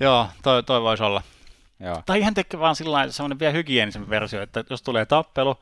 [0.00, 1.22] Joo, toi, toi voisi olla.
[1.84, 2.02] Joo.
[2.06, 5.58] Tai ihan tekee vaan sillä semmoinen vielä hygienisempi versio, että jos tulee tappelu,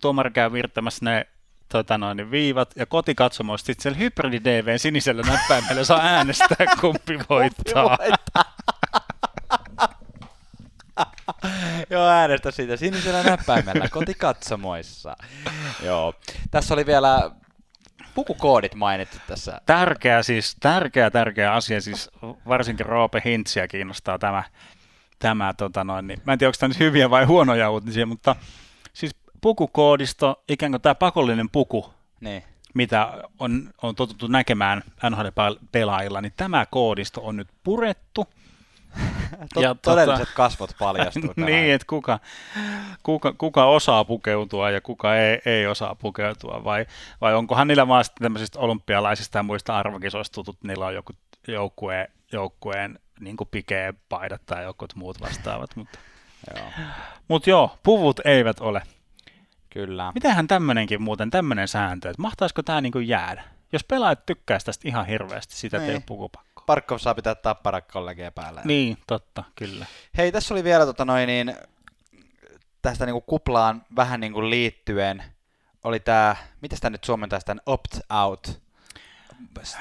[0.00, 1.26] tuomari käy virttämässä ne
[1.68, 7.98] tota noin, viivat ja kotikatsomoista sitten siellä hybridi DVn sinisellä näppäimellä saa äänestää, kumpi voittaa.
[11.90, 15.16] Joo, äänestä siitä sinisellä näppäimellä kotikatsomoissa.
[15.82, 16.14] Joo.
[16.50, 17.30] Tässä oli vielä
[18.14, 19.60] pukukoodit mainittu tässä.
[19.66, 22.10] Tärkeä siis, tärkeä, tärkeä asia, siis
[22.48, 24.42] varsinkin Roope Hintsiä kiinnostaa tämä,
[25.18, 28.36] tämä tota noin, niin, mä en tiedä, onko tämä nyt hyviä vai huonoja uutisia, mutta
[28.92, 32.42] siis pukukoodisto, ikään kuin tämä pakollinen puku, Niin.
[32.74, 38.26] mitä on, on totuttu näkemään NHL-pelaajilla, niin tämä koodisto on nyt purettu.
[39.54, 41.32] Tot, Ja tota- todelliset kasvot paljastuu.
[41.46, 42.18] niin, että kuka,
[43.02, 46.86] kuka, kuka osaa pukeutua ja kuka ei, ei osaa pukeutua, vai,
[47.20, 51.12] vai onkohan niillä vaan sitten tämmöisistä olympialaisista ja muista arvokisoista tutut, niillä on joku
[51.48, 55.98] joukkue, joukkueen niin kuin pikeä paidat tai jokut muut vastaavat, mutta
[56.56, 56.66] Joo,
[57.28, 58.82] mut joo, puvut eivät ole.
[59.70, 60.12] kyllä.
[60.14, 63.44] Mitähän tämmöinenkin muuten, tämmöinen sääntö, että mahtaisiko tämä niin kuin jäädä?
[63.72, 65.94] Jos pelaajat tykkäisi tästä ihan hirveästi, sitä ei Niin.
[65.96, 66.62] ole pukupakko.
[66.66, 68.60] Parkkov saa pitää tappara kollegia päällä.
[68.64, 69.86] Niin, totta, kyllä.
[70.16, 71.54] Hei, tässä oli vielä tota noin, niin,
[72.82, 75.22] tästä niin kuin kuplaan vähän niin kuin liittyen
[75.84, 78.60] oli tämä, miten tämä nyt suomentaisi tämän opt-out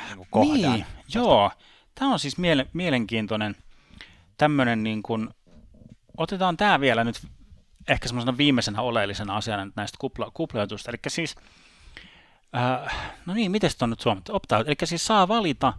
[0.07, 0.71] niin kohdan?
[0.73, 1.51] Niin, joo.
[1.95, 3.55] Tämä on siis miele- mielenkiintoinen
[4.37, 5.29] tämmöinen niin kuin,
[6.17, 7.21] otetaan tämä vielä nyt
[7.87, 10.91] ehkä semmoisena viimeisenä oleellisena asiana näistä kupla- kuplioitusta.
[10.91, 11.35] Eli siis,
[12.55, 14.35] äh, no niin, miten se on nyt suomattu?
[14.35, 14.67] Opt-out.
[14.67, 15.73] Eli siis saa valita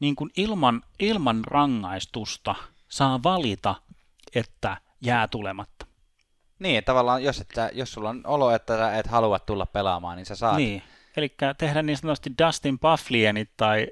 [0.00, 2.54] niin kuin ilman, ilman rangaistusta,
[2.88, 3.74] saa valita,
[4.34, 5.86] että jää tulematta.
[6.58, 10.26] Niin, tavallaan jos, että, jos sulla on olo, että sä et halua tulla pelaamaan, niin
[10.26, 10.56] sä saat.
[10.56, 10.82] Niin,
[11.16, 13.88] eli tehdä niin sanotusti Dustin Bufflienit tai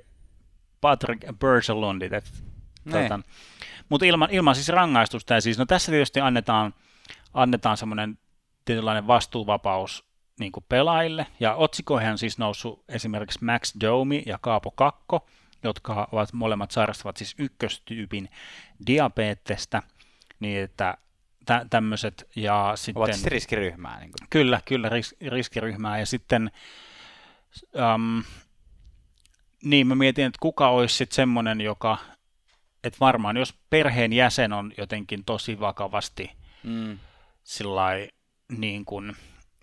[0.81, 2.12] Patrick Bergelundit.
[2.12, 2.93] Niin.
[2.93, 3.20] Tuota,
[3.89, 5.35] mutta ilman, ilman siis rangaistusta.
[5.35, 6.74] Ja siis, no tässä tietysti annetaan,
[7.35, 8.18] annetaan semmoinen
[8.64, 10.05] tietynlainen vastuuvapaus
[10.41, 11.27] niin kuin pelaajille.
[11.41, 15.27] Ja otsikoihin on siis noussut esimerkiksi Max Domi ja Kaapo Kakko,
[15.62, 18.29] jotka ovat molemmat sairastavat siis ykköstyypin
[18.87, 19.83] diabetestä,
[20.41, 20.99] niin että
[21.47, 23.01] tä, tämmöiset ja sitten...
[23.01, 24.01] Ovat siis riskiryhmää.
[24.01, 24.29] Niin kuin.
[24.31, 26.51] Kyllä, kyllä ris, riskiryhmää ja sitten
[27.95, 28.24] um,
[29.65, 31.99] niin mä mietin, että kuka olisi sitten semmoinen, joka,
[32.85, 36.33] että varmaan jos perheen jäsen on jotenkin tosi vakavasti
[36.63, 36.99] mm.
[37.45, 38.09] sillai,
[38.59, 39.17] niin kuin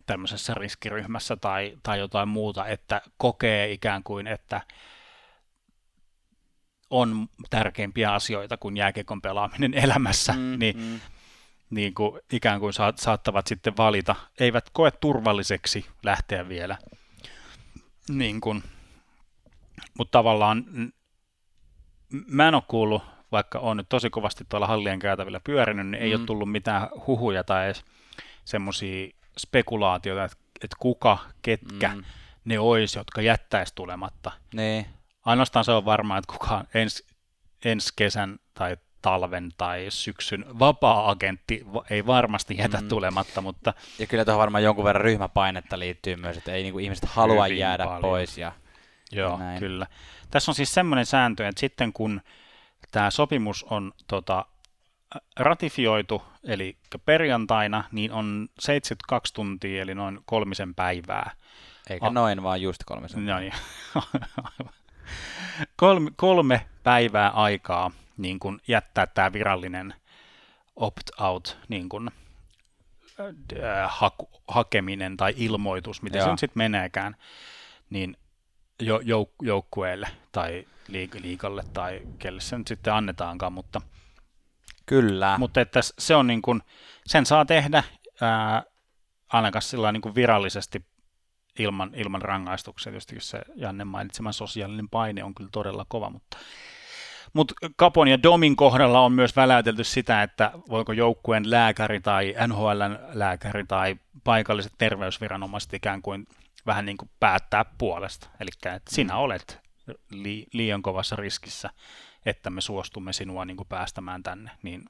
[0.06, 4.62] tämmöisessä riskiryhmässä tai, tai jotain muuta, että kokee ikään kuin, että
[6.90, 11.00] on tärkeimpiä asioita kuin jääkiekon pelaaminen elämässä, mm, niin, mm.
[11.70, 16.78] niin kuin ikään kuin saat, saattavat sitten valita, eivät koe turvalliseksi lähteä vielä.
[18.10, 18.64] Niin kuin,
[19.98, 20.66] mutta tavallaan
[22.28, 26.06] mä en ole kuullut, vaikka on nyt tosi kovasti tuolla hallien käytävillä pyörinyt, niin mm.
[26.06, 27.86] ei ole tullut mitään huhuja tai edes
[28.46, 32.04] semmoisia spekulaatioita, että, että kuka, ketkä mm.
[32.46, 34.32] ne olisi, jotka jättäisi tulematta.
[34.54, 34.86] Nee.
[35.26, 37.06] Ainoastaan se on varmaa, että kuka ensi,
[37.66, 42.88] ensi kesän tai talven tai syksyn vapaa-agentti ei varmasti jätä mm.
[42.88, 43.74] tulematta, mutta...
[44.00, 47.86] Ja kyllä tuohon varmaan jonkun verran ryhmäpainetta liittyy myös, että ei niinku ihmiset halua jäädä
[47.86, 48.02] paljon.
[48.02, 48.38] pois.
[48.38, 48.52] Ja,
[49.14, 49.88] Joo, ja kyllä.
[50.32, 52.22] Tässä on siis semmoinen sääntö, että sitten kun
[52.92, 54.46] tämä sopimus on tota,
[55.40, 61.32] ratifioitu, eli perjantaina, niin on 72 tuntia, eli noin kolmisen päivää.
[61.90, 63.26] Eikä A- noin, vaan just kolmisen.
[63.26, 63.54] No niin.
[65.76, 69.94] kolme, kolme päivää aikaa niin kun jättää tämä virallinen
[70.76, 72.12] opt-out niin kun,
[73.20, 73.30] äh,
[73.88, 76.26] haku, hakeminen tai ilmoitus, miten Joo.
[76.26, 77.16] se nyt sitten meneekään,
[77.90, 78.18] niin
[78.82, 83.82] jo, jouk, joukkueelle tai liik- liikalle tai kelle se nyt sitten annetaankaan, mutta
[84.86, 85.38] Kyllä.
[85.38, 86.62] Mutta että se on niin kuin,
[87.06, 87.84] sen saa tehdä
[88.22, 88.64] ää,
[89.34, 90.86] ainakaan sillä niin kuin virallisesti
[91.60, 92.92] ilman, ilman rangaistuksia.
[92.92, 96.38] Tietysti se Janne mainitsema sosiaalinen paine on kyllä todella kova, mutta
[97.34, 103.00] mutta Kapon ja Domin kohdalla on myös väläytelty sitä, että voiko joukkueen lääkäri tai NHLn
[103.14, 106.28] lääkäri tai paikalliset terveysviranomaiset ikään kuin
[106.66, 108.30] vähän niin kuin päättää puolesta.
[108.40, 109.60] Eli että sinä olet
[110.10, 111.70] li- liian kovassa riskissä,
[112.26, 114.52] että me suostumme sinua niin kuin päästämään tänne.
[114.64, 114.86] Niin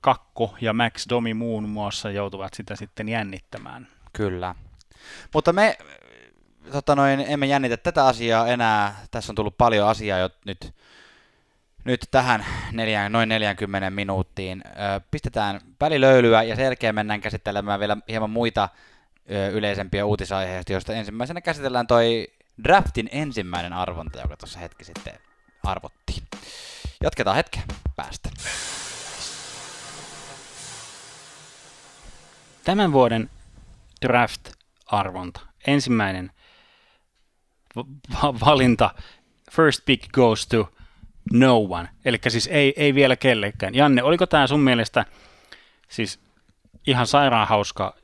[0.00, 3.88] Kakko ja Max Domi muun muassa joutuvat sitä sitten jännittämään.
[4.12, 4.54] Kyllä.
[5.34, 5.78] Mutta me
[6.72, 8.96] tota noin, emme jännitä tätä asiaa enää.
[9.10, 10.74] Tässä on tullut paljon asiaa jo nyt,
[11.84, 14.62] nyt tähän neljään, noin 40 minuuttiin.
[14.66, 18.68] Ö, pistetään välilöylyä ja sen jälkeen mennään käsittelemään vielä hieman muita
[19.52, 22.28] yleisempiä uutisaiheista, joista ensimmäisenä käsitellään toi
[22.64, 25.14] draftin ensimmäinen arvonta, joka tuossa hetki sitten
[25.64, 26.22] arvottiin.
[27.02, 27.62] Jatketaan hetken
[27.96, 28.30] päästä.
[32.64, 33.30] Tämän vuoden
[34.06, 36.30] draft-arvonta, ensimmäinen
[37.76, 38.94] va- valinta,
[39.50, 40.72] first pick goes to
[41.32, 43.74] no one, eli siis ei, ei vielä kellekään.
[43.74, 45.04] Janne, oliko tämä sun mielestä
[45.88, 46.20] siis
[46.86, 47.96] ihan sairaan hauska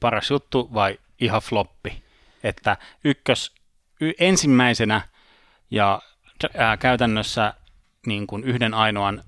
[0.00, 2.04] paras juttu vai ihan floppi?
[2.44, 3.54] Että ykkös,
[4.00, 5.08] y- ensimmäisenä
[5.70, 6.02] ja
[6.56, 7.54] ää, käytännössä
[8.06, 9.24] niin kuin yhden ainoan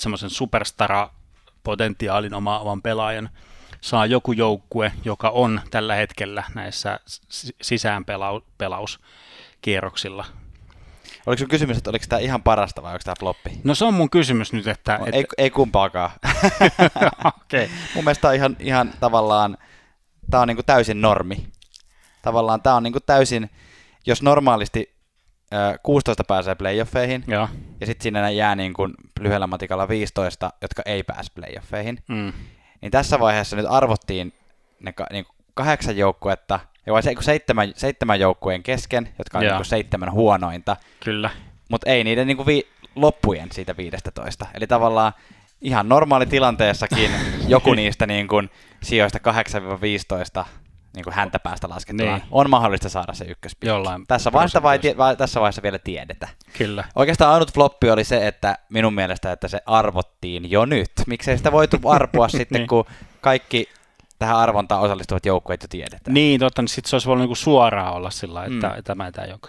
[0.00, 3.30] semmoisen superstara-potentiaalin omaavan pelaajan
[3.80, 7.00] saa joku joukkue, joka on tällä hetkellä näissä
[7.62, 10.24] sisäänpelauskierroksilla.
[11.26, 13.60] Oliko sun kysymys, että oliko tämä ihan parasta vai onko tämä floppi?
[13.64, 14.98] No se on mun kysymys nyt, että...
[14.98, 15.14] No, et...
[15.14, 16.10] ei, ei kumpaakaan.
[17.44, 17.68] okay.
[17.94, 19.58] Mun mielestä on ihan, ihan tavallaan,
[20.30, 21.46] tämä on niinku täysin normi.
[22.22, 23.50] Tavallaan tämä on niinku täysin,
[24.06, 24.92] jos normaalisti
[25.82, 27.48] 16 pääsee playoffeihin, Joo.
[27.80, 31.98] ja sitten sinne jää niin kuin lyhyellä matikalla 15, jotka ei pääse playoffeihin.
[32.08, 32.32] Mm.
[32.80, 34.32] Niin tässä vaiheessa nyt arvottiin
[34.80, 40.12] ne ka, niin kahdeksan joukkuetta, vai se, seitsemän, seitsemän joukkueen kesken, jotka on niin seitsemän
[40.12, 40.76] huonointa.
[41.04, 41.30] Kyllä.
[41.68, 44.46] Mutta ei niiden niin kuin vi, loppujen siitä 15.
[44.54, 45.12] Eli tavallaan
[45.60, 47.10] ihan normaali tilanteessakin
[47.48, 48.50] joku niistä niin kuin,
[48.82, 49.18] sijoista
[50.42, 50.44] 8-15
[50.94, 52.22] niin kuin häntä päästä laskettuna, niin.
[52.30, 53.68] on mahdollista saada se ykköspikki.
[53.68, 56.28] Jollain tässä vaiheessa, vai, vai, tässä vaiheessa vielä tiedetä.
[56.58, 56.84] Kyllä.
[56.94, 60.92] Oikeastaan ainut floppi oli se, että minun mielestä, että se arvottiin jo nyt.
[61.06, 62.68] Miksei sitä voitu arpoa sitten, niin.
[62.68, 62.84] kun
[63.20, 63.68] kaikki
[64.22, 66.14] tähän arvontaan osallistuvat joukkueet jo tiedetään.
[66.14, 68.84] Niin, totta, niin sitten se olisi voinut niinku suoraan olla sillä että mm.
[68.84, 69.48] tämä tämä joukko.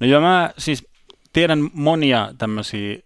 [0.00, 0.88] No joo, mä siis
[1.32, 2.98] tiedän monia tämmöisiä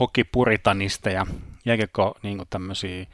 [0.00, 1.10] hokipuritanista
[1.64, 3.06] jääkiekko niin tämmöisiä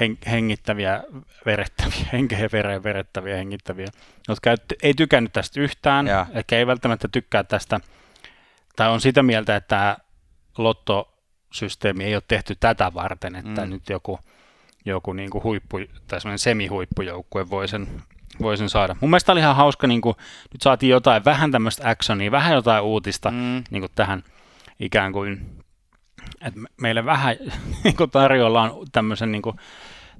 [0.00, 1.02] hen, hengittäviä,
[1.46, 3.86] verettäviä, henkeä vereen verettäviä, hengittäviä,
[4.28, 6.26] jotka ei, ei tykännyt tästä yhtään, ja.
[6.34, 7.80] eikä ei välttämättä tykkää tästä,
[8.76, 9.96] tai on sitä mieltä, että
[10.58, 13.70] lottosysteemi ei ole tehty tätä varten, että mm.
[13.70, 14.18] nyt joku,
[14.86, 15.78] joku niin kuin huippu,
[16.08, 17.88] tai semmoinen semihuippujoukkue voi sen,
[18.42, 18.96] voi sen saada.
[19.00, 20.16] Mun mielestä oli ihan hauska, niin kuin,
[20.52, 23.64] nyt saatiin jotain, vähän tämmöistä actionia, vähän jotain uutista mm.
[23.70, 24.22] niin kuin tähän
[24.80, 25.56] ikään kuin
[26.40, 27.36] että meille vähän
[27.84, 29.56] niin kuin tarjolla on tämmöisen niin kuin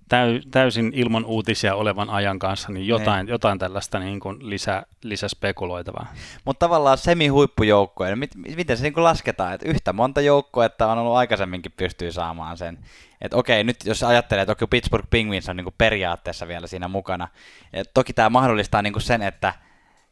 [0.08, 3.32] täy, täysin ilman uutisia olevan ajan kanssa, niin jotain, niin.
[3.32, 6.06] jotain tällaista niin kuin lisä, lisäspekuloitavaa.
[6.44, 10.86] Mutta tavallaan semi-huippujoukkoja, niin mit, miten se niin kuin lasketaan, että yhtä monta joukkoa, että
[10.86, 12.78] on ollut aikaisemminkin pystyy saamaan sen.
[13.20, 16.88] Että okei, nyt jos ajattelee, että okei, Pittsburgh Penguins on niin kuin periaatteessa vielä siinä
[16.88, 17.28] mukana,
[17.72, 19.54] et toki tämä mahdollistaa niin kuin sen, että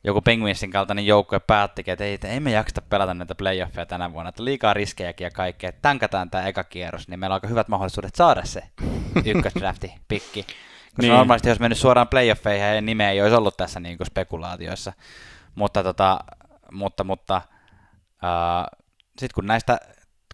[0.05, 4.29] joku Penguinsin kaltainen joukkue päättikin, että ei, ei me jaksa pelata näitä playoffeja tänä vuonna,
[4.29, 7.69] että liikaa riskejäkin ja kaikkea, että tänkätään tämä eka kierros, niin meillä on aika hyvät
[7.69, 8.63] mahdollisuudet saada se
[9.25, 10.43] ykkösdrafti pikki.
[10.43, 11.13] Koska niin.
[11.13, 14.93] normaalisti jos mennyt suoraan playoffeihin, ja nimeä ei olisi ollut tässä niin kuin spekulaatioissa.
[15.55, 16.21] Mutta, tota,
[16.73, 17.43] mutta, mutta
[18.23, 18.81] uh,
[19.19, 19.79] sitten kun näistä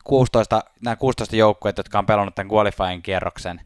[0.05, 3.61] 16, nämä 16 joukkueet, jotka on pelannut tämän qualifying kierroksen,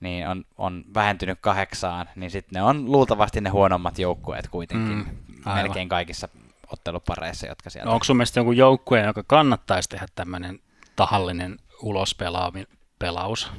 [0.00, 5.52] niin on, on vähentynyt kahdeksaan, niin sitten ne on luultavasti ne huonommat joukkueet kuitenkin mm,
[5.54, 6.28] melkein kaikissa
[6.72, 10.60] ottelupareissa, jotka siellä no, Onko sun mielestä joku joukkue, joka kannattaisi tehdä tämmöinen
[10.96, 13.52] tahallinen ulospelaus?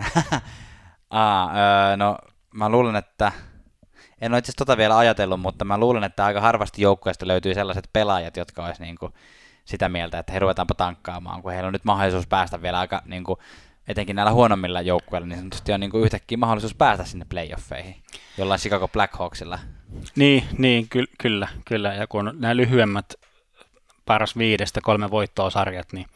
[1.10, 2.18] Aa, öö, no
[2.54, 3.32] mä luulen, että
[4.20, 7.90] en ole itse tota vielä ajatellut, mutta mä luulen, että aika harvasti joukkueesta löytyy sellaiset
[7.92, 9.12] pelaajat, jotka olisi niin kuin
[9.64, 13.24] sitä mieltä, että he ruvetaanpa tankkaamaan, kun heillä on nyt mahdollisuus päästä vielä aika niin
[13.24, 13.38] kuin
[13.88, 17.96] etenkin näillä huonommilla joukkueilla, niin sanotusti on niin kuin yhtäkkiä mahdollisuus päästä sinne playoffeihin,
[18.38, 19.58] jollain Chicago Blackhawksilla.
[20.16, 21.94] Niin, niin ky- kyllä, kyllä.
[21.94, 23.14] Ja kun nämä lyhyemmät
[24.06, 26.06] paras viidestä kolme voittoa sarjat, niin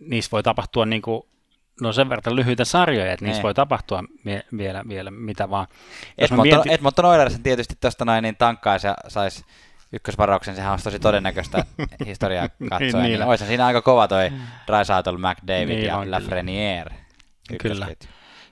[0.00, 1.22] niissä voi tapahtua niin kuin,
[1.80, 3.42] no sen verran lyhyitä sarjoja, että niissä niin.
[3.42, 5.66] voi tapahtua mie- vielä, vielä mitä vaan.
[6.18, 6.72] Edmonton, mietin...
[6.72, 9.44] Edmonton Oilers tietysti tuosta noin niin tankkaisi ja saisi
[9.92, 11.64] ykkösvarauksen, sehän olisi tosi todennäköistä
[12.06, 14.32] historiaa katsoen, niin, niin olisi siinä aika kova toi
[14.66, 16.94] Drysaitel, McDavid niin, ja Lafreniere.
[17.62, 17.86] Kyllä.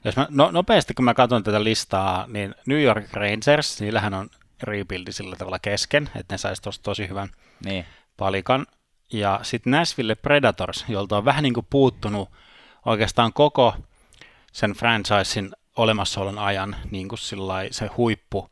[0.05, 4.31] Jos mä, no, nopeasti kun mä katson tätä listaa, niin New York Rangers, niillähän on
[4.63, 7.29] rebuildi sillä tavalla kesken, että ne saisi tosi, tosi hyvän
[7.65, 7.85] niin.
[8.17, 8.67] palikan.
[9.13, 12.31] Ja sitten Nashville Predators, jolta on vähän niin kuin puuttunut
[12.87, 13.75] oikeastaan koko
[14.53, 17.19] sen franchisein olemassaolon ajan niin kuin
[17.71, 18.51] se huippu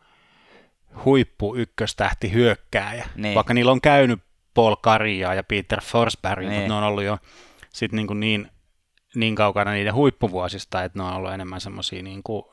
[1.05, 3.09] huippu ykköstähti hyökkääjä.
[3.17, 3.35] Niin.
[3.35, 4.21] Vaikka niillä on käynyt
[4.55, 6.53] Paul Karia ja Peter Forsberg, niin.
[6.53, 7.19] mutta ne on ollut jo
[7.73, 8.51] sit niin, kuin niin,
[9.15, 12.45] niin kaukana niiden huippuvuosista, että ne on ollut enemmän semmoisia niin kuin,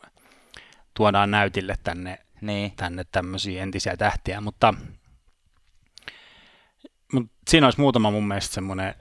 [0.94, 2.72] tuodaan näytille tänne, niin.
[2.76, 4.74] tänne tämmöisiä entisiä tähtiä, mutta,
[7.14, 8.96] mutta siinä olisi muutama mun mielestä semmoinen,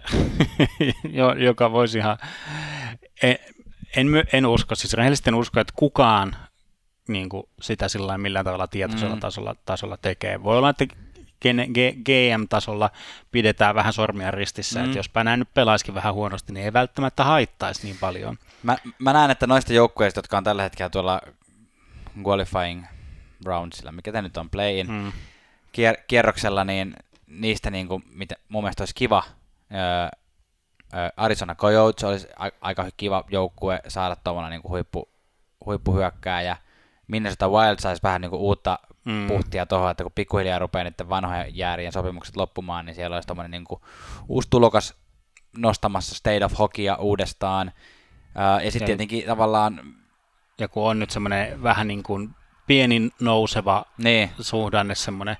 [1.46, 2.18] joka voisi ihan,
[3.22, 3.38] en,
[3.96, 6.36] en, en usko, siis rehellisesti en usko, että kukaan
[7.08, 9.20] niin kuin sitä sillä millään tavalla tietoisella mm.
[9.20, 10.42] tasolla, tasolla tekee.
[10.42, 10.86] Voi olla, että
[12.04, 12.90] GM-tasolla
[13.32, 14.84] pidetään vähän sormia ristissä, mm.
[14.84, 18.38] että jos näin nyt pelaisikin vähän huonosti, niin ei välttämättä haittaisi niin paljon.
[18.62, 21.20] Mä, mä näen, että noista joukkueista, jotka on tällä hetkellä tuolla
[22.26, 22.84] qualifying
[23.44, 25.12] roundsilla, mikä tämä nyt on, play-in mm.
[25.72, 26.96] kier- kierroksella, niin
[27.26, 29.22] niistä niin kuin, mitä mun mielestä olisi kiva,
[29.72, 30.18] öö,
[31.16, 35.08] Arizona Coyotes olisi a- aika kiva joukkue saada tuommoinen niin huippu,
[35.66, 36.56] huippuhyökkääjä,
[37.08, 39.26] Minnesota Wild saisi vähän niin kuin uutta mm.
[39.26, 43.50] puhtia tuohon, että kun pikkuhiljaa rupeaa niiden vanhojen jäärien sopimukset loppumaan, niin siellä olisi tuommoinen
[43.50, 43.80] niin kuin
[44.28, 44.94] uusi tulokas
[45.56, 47.72] nostamassa State of Hockeya uudestaan.
[48.64, 49.80] ja sitten tietenkin tavallaan...
[50.58, 52.30] Ja kun on nyt semmoinen vähän niin kuin
[52.66, 54.30] pieni nouseva niin.
[54.40, 55.36] suhdanne, semmoinen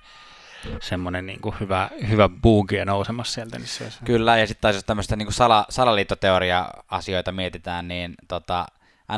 [0.81, 3.59] semmoinen niin kuin hyvä, hyvä buugia nousemassa sieltä.
[3.59, 8.67] Niin se Kyllä, ja sitten jos tämmöistä niin kuin sala, salaliittoteoria-asioita mietitään, niin tota,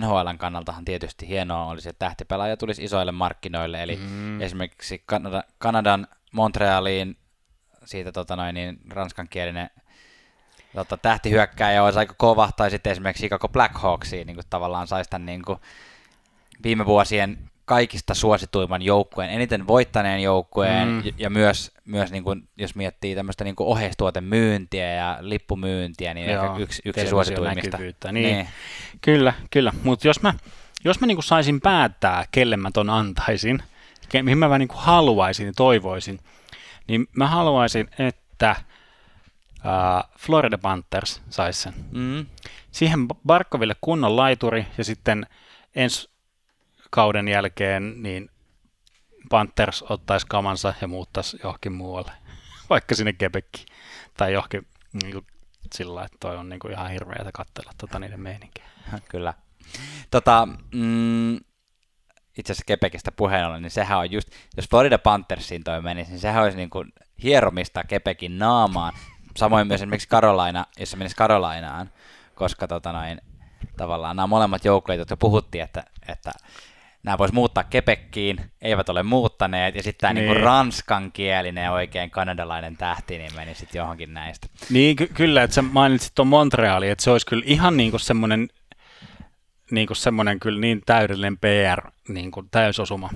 [0.01, 4.41] NHLn kannaltahan tietysti hienoa olisi, että tähtipelaaja tulisi isoille markkinoille, eli mm.
[4.41, 7.16] esimerkiksi Kanada, Kanadan Montrealiin
[7.84, 9.70] siitä tota noin, niin ranskankielinen
[10.74, 15.26] tota, tähtihyökkääjä olisi aika kova, tai sitten esimerkiksi Chicago Blackhawksiin niin kuin tavallaan saisi tämän
[15.26, 15.59] niin kuin
[16.62, 21.03] viime vuosien kaikista suosituimman joukkueen, eniten voittaneen joukkueen Mm.
[21.19, 26.45] ja myös, myös niin kuin, jos miettii tämmöistä niin kuin oheistuotemyyntiä ja lippumyyntiä, niin Joo,
[26.45, 27.71] ehkä yksi, yksi suosituimmista.
[27.71, 28.49] näkyvyyttä, niin.
[29.01, 29.73] Kyllä, kyllä.
[29.83, 30.35] Mutta jos mä,
[30.85, 33.62] jos mä niinku saisin päättää, kelle mä ton antaisin,
[34.17, 36.19] ke- mihin mä vähän niinku haluaisin ja toivoisin,
[36.89, 38.57] niin mä haluaisin, että
[39.59, 41.75] uh, Florida Panthers saisi sen.
[41.93, 42.27] Mm.
[42.71, 45.27] Siihen Barkoville kunnon laituri ja sitten
[45.77, 46.11] ensi
[46.91, 48.30] kauden jälkeen niin
[49.30, 52.12] Panthers ottaisi kamansa ja muuttaisi johonkin muualle,
[52.70, 53.66] vaikka sinne Quebeciin
[54.16, 54.66] tai johonkin
[55.03, 55.26] niin kuin,
[55.74, 58.64] sillä että toi on niin kuin, ihan hirveätä katsella tota niiden meininkiä.
[59.09, 59.34] Kyllä.
[60.11, 61.37] Tota, mm,
[62.39, 66.20] itse asiassa Kepekistä puheen ollen, niin sehän on just, jos Florida Panthersiin toi menisi, niin
[66.20, 68.93] sehän olisi niin kuin hieromista Kepekin naamaan.
[69.37, 71.91] Samoin myös esimerkiksi Carolina, jos se menisi Carolinaan,
[72.34, 73.20] koska tota noin,
[73.76, 76.32] tavallaan nämä molemmat joukkueet, jotka puhuttiin, että, että
[77.07, 80.24] nämä vois muuttaa Kepekkiin, eivät ole muuttaneet, ja sitten tämä niin.
[80.24, 80.34] Niin.
[80.34, 84.46] niin ranskankielinen ja oikein kanadalainen tähti, niin meni sitten johonkin näistä.
[84.70, 88.00] Niin, ky- kyllä, että sä mainitsit tuon Montreali, että se olisi kyllä ihan niin kuin
[88.00, 88.48] semmoinen
[89.70, 93.11] niin kuin semmoinen kyllä niin täydellinen PR niin kuin täysosuma,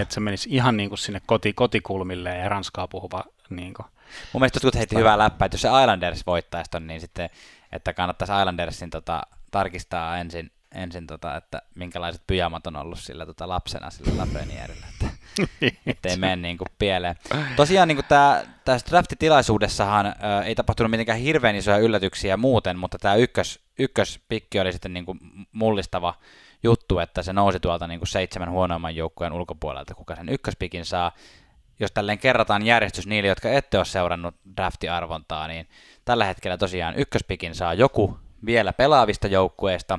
[0.00, 3.86] että se menisi ihan niin kuin sinne koti, kotikulmille ja ranskaa puhuva niin kuin.
[4.32, 7.30] Mun mielestä jotkut heitti hyvää läppää, että jos se Islanders voittaisi ton, niin sitten,
[7.72, 13.48] että kannattaisi Islandersin tota, tarkistaa ensin, ensin tota, että minkälaiset pyjamat on ollut sillä tota,
[13.48, 15.08] lapsena sillä Lafrenierillä, että
[15.86, 17.16] ettei mene niin kuin pieleen.
[17.56, 20.12] Tosiaan niin tää, tässä draftitilaisuudessahan ö,
[20.44, 25.18] ei tapahtunut mitenkään hirveän isoja yllätyksiä muuten, mutta tämä ykkös, ykköspikki oli sitten niin kuin
[25.52, 26.14] mullistava
[26.62, 31.12] juttu, että se nousi tuolta niin kuin seitsemän huonoimman joukkueen ulkopuolelta, kuka sen ykköspikin saa.
[31.80, 35.68] Jos tälleen kerrataan järjestys niille, jotka ette ole seurannut draftiarvontaa, niin
[36.04, 39.98] tällä hetkellä tosiaan ykköspikin saa joku vielä pelaavista joukkueista.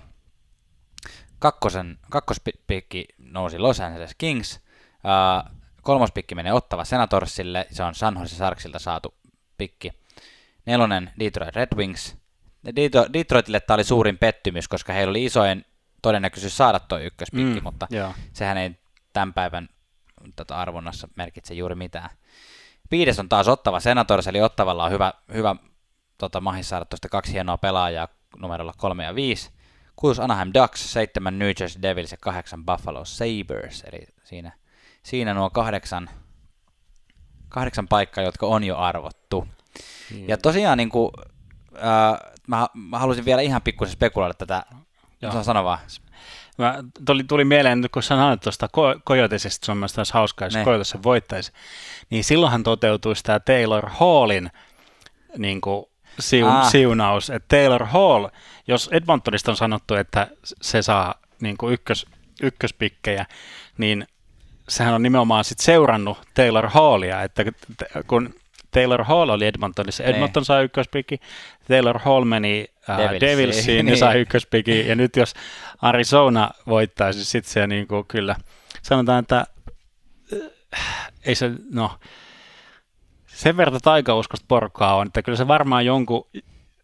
[1.43, 4.63] Kakkosen, kakkospikki nousi Los Angeles Kings,
[5.03, 9.13] Uh, kolmospikki menee Ottava Senatorsille, se on San Jose Sharksilta saatu
[9.57, 9.91] pikki.
[10.65, 12.17] Nelonen Detroit Red Wings.
[12.67, 15.65] Detro- Detroitille tämä oli suurin pettymys, koska heillä oli isoin
[16.01, 18.13] todennäköisyys saada tuo ykköspikki, mm, mutta joo.
[18.33, 18.71] sehän ei
[19.13, 19.69] tämän päivän
[20.35, 22.09] tota, arvonnassa merkitse juuri mitään.
[22.91, 25.55] Viides on taas Ottava Senators, eli Ottavalla on hyvä, hyvä
[26.17, 29.51] tota, mahis saada tuosta kaksi hienoa pelaajaa numerolla 3 ja 5.
[29.95, 34.51] Kuusi Anaheim Ducks, seitsemän New Jersey Devils ja kahdeksan Buffalo Sabres, eli siinä,
[35.03, 36.09] siinä nuo kahdeksan,
[37.49, 39.47] kahdeksan paikkaa, jotka on jo arvottu.
[40.11, 40.27] Niin.
[40.27, 41.11] Ja tosiaan niin kuin,
[41.75, 44.63] äh, mä, mä halusin vielä ihan pikkusen spekuloida tätä,
[45.21, 45.43] Joo.
[45.43, 45.79] sano vaan.
[46.57, 50.65] Mä, tuli, tuli mieleen, nyt kun sanoit tuosta Ko- Coyotesista, se on olisi hauskaa, jos.
[50.65, 51.51] Coyotes sen voittaisi,
[52.09, 54.51] niin silloinhan toteutuisi tämä Taylor Hallin
[55.37, 55.85] niin kuin,
[56.20, 56.70] siun, Ah.
[56.72, 58.28] siunaus, että Taylor Hall,
[58.68, 62.05] jos Edmontonista on sanottu, että se saa niin kuin ykkös,
[62.43, 63.26] ykköspikkejä,
[63.78, 64.07] niin
[64.70, 67.43] sehän on nimenomaan sit seurannut Taylor Hallia, että
[68.07, 68.34] kun
[68.72, 70.16] Taylor Hall oli Edmontonissa, Niin.
[70.16, 71.20] Edmonton sai ykköspikki,
[71.68, 73.22] Taylor Hall meni äh, Devilsiin.
[73.22, 73.97] Devilsiin ja Niin.
[73.97, 75.34] sai ykköspiki, ja nyt jos
[75.82, 78.36] Arizona voittaisi, sitten se niin kuin, kyllä,
[78.82, 79.45] sanotaan, että
[80.78, 81.91] äh, ei se, no,
[83.34, 86.27] sen verran taikauskosta porukkaa on, että kyllä se varmaan jonkun,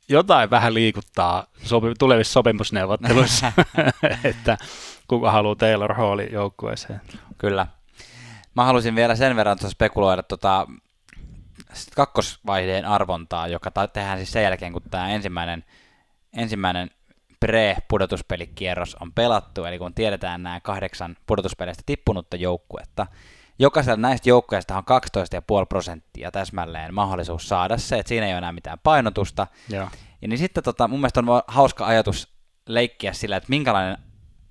[0.10, 3.52] jotain vähän liikuttaa sopi, tulevissa sopimusneuvotteluissa,
[4.24, 4.58] että
[5.08, 7.02] kuka haluaa Taylor Hallin joukkueeseen.
[7.38, 7.68] Kyllä.
[8.56, 10.68] Mä halusin vielä sen verran spekuloida tota,
[11.74, 15.66] sit kakkosvaiheen arvontaa, joka ta- tehdään siis sen jälkeen, kun tämä ensimmäinen,
[16.34, 16.92] ensimmäinen
[17.46, 23.08] pre-pudotuspelikierros on pelattu, eli kun tiedetään nämä kahdeksan pudotuspeleistä tippunutta joukkuetta,
[23.60, 24.84] jokaisella näistä joukkueista on
[25.62, 29.88] 12,5 prosenttia täsmälleen mahdollisuus saada se, että siinä ei ole enää mitään painotusta, Joo.
[30.22, 32.34] ja niin sitten tota, mun mielestä on hauska ajatus
[32.68, 33.98] leikkiä sillä, että minkälainen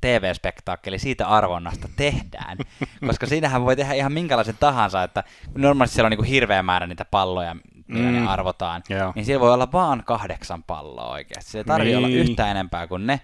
[0.00, 2.58] TV-spektaakkeli siitä arvonnasta tehdään,
[3.06, 6.86] koska siinähän voi tehdä ihan minkälaisen tahansa, että normaalisti siellä on niin kuin hirveä määrä
[6.86, 7.54] niitä palloja,
[7.88, 8.16] millä Mm.
[8.24, 9.12] ne arvotaan, Joo.
[9.14, 11.50] niin siellä voi olla vaan kahdeksan palloa oikeasti.
[11.50, 12.20] Se ei tarvitse olla Niin.
[12.20, 13.20] yhtään enempää kuin ne.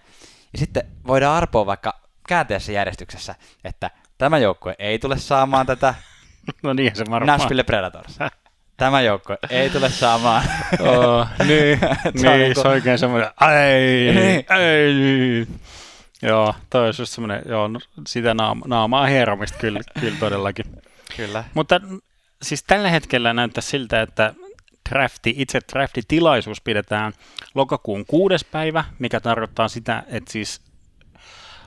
[0.52, 5.94] Ja sitten voidaan arpoa vaikka käänteessä järjestyksessä, että tämä joukkue ei tule saamaan tätä
[6.62, 7.38] No niin, se varmaan.
[7.38, 8.18] Nashville Predators.
[8.76, 10.42] Tämä joukkue ei tule saamaan.
[10.80, 11.48] Oh, niin,
[12.22, 13.30] niin, niinku- se on oikein semmoinen,
[13.66, 14.44] ei, Niin.
[14.58, 15.46] ei.
[16.22, 20.64] Joo, toi olisi just semmoinen, joo, no, sitä naama, naamaa hieromista kyllä, kyllä todellakin.
[21.16, 21.44] Kyllä.
[21.54, 21.80] Mutta
[22.42, 24.34] siis tällä hetkellä näyttää siltä, että
[24.90, 27.12] drafti, itse draftitilaisuus pidetään
[27.54, 30.60] lokakuun kuudes päivä, mikä tarkoittaa sitä, että siis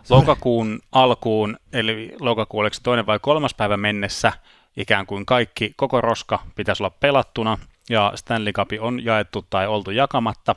[0.10, 4.32] lokakuun alkuun, eli lokakuun oliko se toinen vai kolmas päivä mennessä,
[4.78, 7.58] ikään kuin kaikki, koko roska pitäisi olla pelattuna,
[7.89, 10.55] ja Stanley Cup on jaettu tai oltu jakamatta,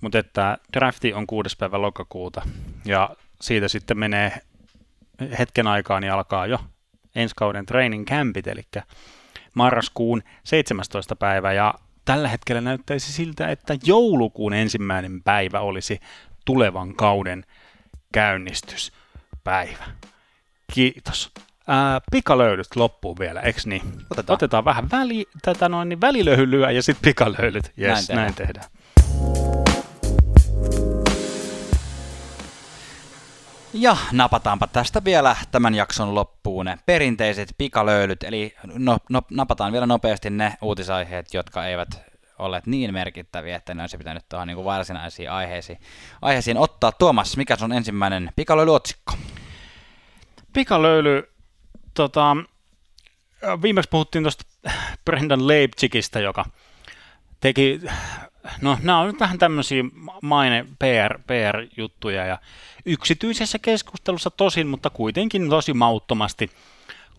[0.00, 2.42] mutta että drafti on kuudes päivä lokakuuta,
[2.84, 4.32] ja siitä sitten menee
[5.38, 6.58] hetken aikaa niin alkaa jo
[7.14, 8.62] ensi kauden training campit, eli
[9.54, 11.16] marraskuun 17.
[11.16, 11.74] päivä, ja
[12.04, 16.00] tällä hetkellä näyttäisi siltä, että joulukuun ensimmäinen päivä olisi
[16.44, 17.44] tulevan kauden
[18.12, 19.84] käynnistyspäivä.
[20.74, 21.30] Kiitos.
[21.66, 23.82] Ää, pikalöylyt loppuun vielä, eikö niin?
[24.10, 24.34] Otetaan.
[24.34, 27.72] Otetaan vähän väli, tätä noin, niin välilöhylyä ja sitten pikalöylyt.
[27.78, 28.16] Yes, Näin tehdään.
[28.16, 28.70] Näin tehdään.
[33.72, 39.86] Ja napataanpa tästä vielä tämän jakson loppuun ne perinteiset pikalöylyt, eli no, no, napataan vielä
[39.86, 42.09] nopeasti ne uutisaiheet, jotka eivät
[42.40, 45.78] olleet niin merkittäviä, että ne olisi pitänyt tuohon niin varsinaisiin aiheisiin,
[46.22, 46.92] aiheisiin ottaa.
[46.92, 49.12] Tuomas, mikä on ensimmäinen pikalöylyotsikko?
[50.52, 51.32] Pikalöyly,
[51.94, 52.36] tota,
[53.62, 54.44] viimeksi puhuttiin tuosta
[55.04, 56.44] Brendan Leipzigistä, joka
[57.40, 57.80] teki,
[58.60, 59.84] no nämä on nyt vähän tämmöisiä
[60.22, 62.38] maine PR, PR-juttuja ja
[62.86, 66.50] yksityisessä keskustelussa tosin, mutta kuitenkin tosi mauttomasti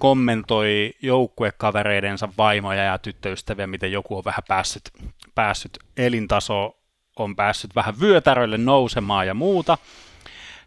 [0.02, 4.84] kommentoi joukkuekavereidensa vaimoja ja tyttöystäviä, miten joku on vähän päässyt,
[5.36, 6.78] päässyt elintaso
[7.16, 9.78] on päässyt vähän vyötäröille nousemaan ja muuta,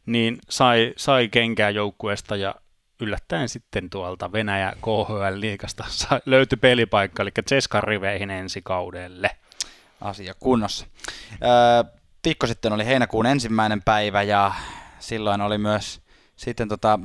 [0.07, 2.55] niin sai, sai kenkää joukkueesta ja
[3.01, 5.85] yllättäen sitten tuolta Venäjä KHL-liikasta
[6.26, 9.30] löytyi pelipaikka, eli Tseskan riveihin ensi kaudelle.
[10.01, 10.87] Asia kunnossa.
[11.32, 11.93] Öö,
[12.24, 14.53] viikko sitten oli heinäkuun ensimmäinen päivä ja
[14.99, 16.01] silloin oli myös
[16.37, 16.99] sitten tota,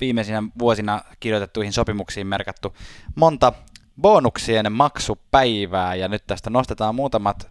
[0.00, 2.76] viimeisinä vuosina kirjoitettuihin sopimuksiin merkattu
[3.14, 3.52] monta
[4.00, 7.50] bonuksien maksupäivää ja nyt tästä nostetaan muutamat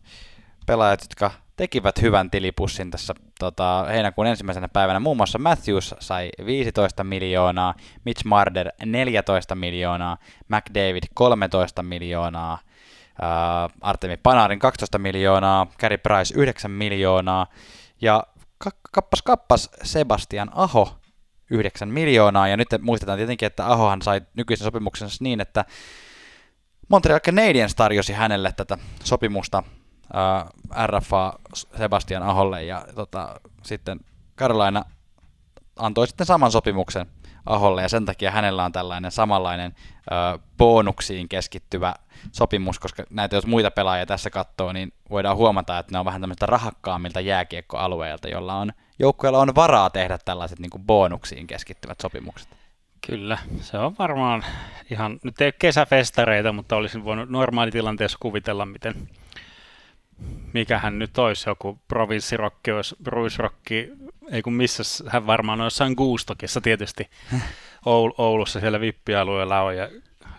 [0.66, 5.00] pelaajat, jotka tekivät hyvän tilipussin tässä tota, heinäkuun ensimmäisenä päivänä.
[5.00, 7.74] Muun muassa Matthews sai 15 miljoonaa,
[8.06, 10.18] Mitch Marder 14 miljoonaa,
[10.48, 17.48] McDavid 13 miljoonaa, äh, Artemi Panarin 12 miljoonaa, Carey Price 9 miljoonaa
[18.02, 18.24] ja
[18.91, 20.96] kappas kappas Sebastian Aho
[21.50, 22.48] 9 miljoonaa.
[22.48, 25.66] Ja nyt muistetaan tietenkin, että Ahohan sai nykyisen sopimuksensa niin, että
[26.89, 29.64] Montreal Canadiens tarjosi hänelle tätä sopimusta
[30.16, 31.34] äh, RFA
[31.78, 34.00] Sebastian Aholle ja tota, sitten
[34.38, 34.86] Carolina
[35.76, 37.06] antoi sitten saman sopimuksen
[37.46, 39.76] Aholle ja sen takia hänellä on tällainen samanlainen
[40.12, 41.96] ö, bonuksiin keskittyvä
[42.32, 46.22] sopimus, koska näitä jos muita pelaajia tässä katsoo, niin voidaan huomata, että ne on vähän
[46.22, 52.50] tämmöistä rahakkaammilta jääkiekkoalueilta, jolla on, joukkueella on varaa tehdä tällaiset niin kuin bonuksiin keskittyvät sopimukset.
[53.08, 54.46] Kyllä, se on varmaan
[54.91, 59.10] ihan, nyt ei ole kesäfestareita, mutta olisin voinut normaalitilanteessa kuvitella, miten,
[60.54, 61.50] mikähän nyt olisi.
[61.50, 63.89] Joku provinssirokki, olisi ruisrokki,
[64.32, 67.10] ei kun missä hän varmaan on jossain Guustokissa tietysti.
[68.18, 69.89] Oulussa siellä vippialueella on ja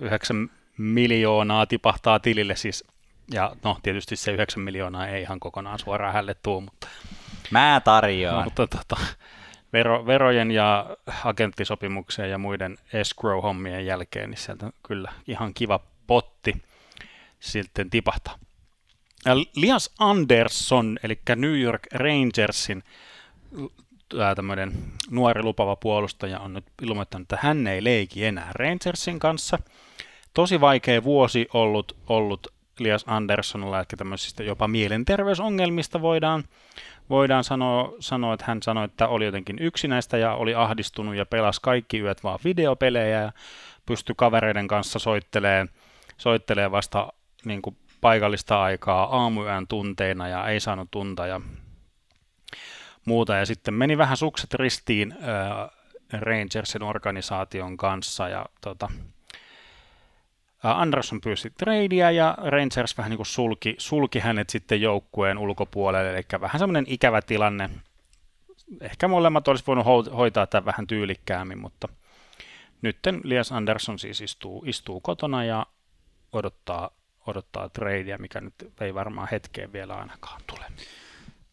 [0.00, 2.84] 9 miljoonaa tipahtaa tilille siis,
[3.32, 6.88] ja no tietysti se 9 miljoonaa ei ihan kokonaan suoraan hälle tuu, mutta...
[7.50, 8.44] Mä tarjoan.
[8.44, 8.96] Mutta tota,
[9.72, 16.62] vero, verojen ja agenttisopimuksien ja muiden escrow-hommien jälkeen, niin sieltä kyllä ihan kiva potti
[17.40, 18.38] sitten tipahtaa.
[19.56, 22.82] Lias Andersson, eli New York Rangersin
[24.36, 24.72] tämmöinen
[25.10, 29.58] nuori lupava puolustaja on nyt ilmoittanut, että hän ei leiki enää Rangersin kanssa.
[30.34, 32.46] Tosi vaikea vuosi ollut, ollut
[32.78, 36.44] Lias Anderssonilla, että tämmöisistä jopa mielenterveysongelmista voidaan,
[37.10, 41.60] voidaan sanoa, sanoa, että hän sanoi, että oli jotenkin yksinäistä ja oli ahdistunut ja pelasi
[41.62, 43.32] kaikki yöt vaan videopelejä ja
[43.86, 45.68] pystyi kavereiden kanssa soittelemaan,
[46.16, 47.12] soittelee vasta
[47.44, 51.40] niin kuin paikallista aikaa aamuyön tunteina ja ei saanut tunta ja
[53.04, 53.36] muuta.
[53.36, 55.70] Ja sitten meni vähän sukset ristiin äh,
[56.20, 58.88] Rangersin organisaation kanssa ja tota,
[60.62, 66.40] Anderson pyysi tradeia ja Rangers vähän niin kuin sulki, sulki hänet sitten joukkueen ulkopuolelle, eli
[66.40, 67.70] vähän semmoinen ikävä tilanne.
[68.80, 69.86] Ehkä molemmat olisi voinut
[70.16, 71.88] hoitaa tämän vähän tyylikkäämmin, mutta
[72.82, 75.66] nyt Lias Anderson siis istuu, istuu kotona ja
[76.32, 76.90] odottaa,
[77.26, 80.64] odottaa tradeia, mikä nyt ei varmaan hetkeen vielä ainakaan tule.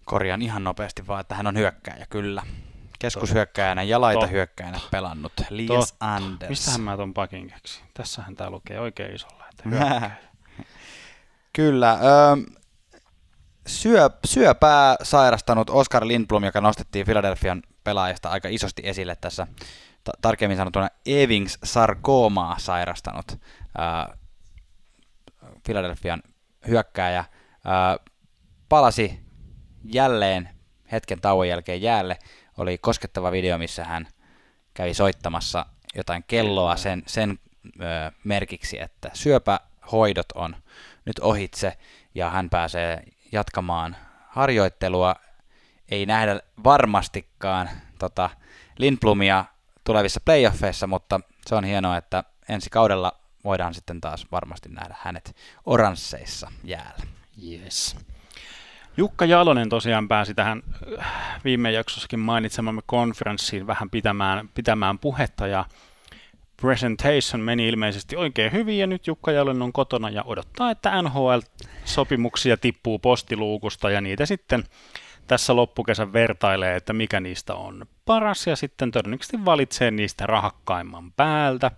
[0.05, 2.43] Korjaan ihan nopeasti vaan, että hän on hyökkääjä, kyllä.
[2.99, 5.33] Keskushyökkäjänä ja laitahyökkäjänä pelannut.
[5.49, 6.15] Lias Totta.
[6.15, 6.49] Anders.
[6.49, 7.85] Mistähän mä ton pakin keksin?
[7.93, 9.63] Tässähän tää lukee oikein isolla, että.
[11.55, 11.93] Kyllä.
[11.93, 12.51] Ö,
[13.67, 19.47] syö, syöpää sairastanut Oscar Lindblom, joka nostettiin Philadelphian pelaajista aika isosti esille tässä,
[20.03, 24.15] ta- tarkemmin sanottuna Evings sarkoomaa sairastanut ö,
[25.63, 26.23] Philadelphian
[26.67, 27.25] hyökkääjä,
[27.99, 28.11] ö,
[28.69, 29.19] palasi
[29.83, 30.49] jälleen
[30.91, 32.19] hetken tauon jälkeen jäälle.
[32.57, 34.07] Oli koskettava video, missä hän
[34.73, 37.39] kävi soittamassa jotain kelloa sen, sen
[37.81, 40.55] ö, merkiksi, että syöpähoidot on
[41.05, 41.77] nyt ohitse
[42.15, 43.95] ja hän pääsee jatkamaan
[44.27, 45.15] harjoittelua.
[45.89, 48.29] Ei nähdä varmastikaan tota,
[48.77, 49.45] Lindblomia
[49.83, 55.35] tulevissa playoffeissa, mutta se on hienoa, että ensi kaudella voidaan sitten taas varmasti nähdä hänet
[55.65, 57.05] oransseissa jäällä.
[57.51, 57.95] Yes.
[58.97, 60.63] Jukka Jalonen tosiaan pääsi tähän
[60.99, 61.05] äh,
[61.43, 65.65] viime jaksossakin mainitsemamme konferenssiin vähän pitämään, pitämään puhetta ja
[66.61, 72.57] presentation meni ilmeisesti oikein hyvin ja nyt Jukka Jalonen on kotona ja odottaa, että NHL-sopimuksia
[72.57, 74.63] tippuu postiluukusta ja niitä sitten
[75.27, 81.71] tässä loppukesän vertailee, että mikä niistä on paras ja sitten todennäköisesti valitsee niistä rahakkaimman päältä.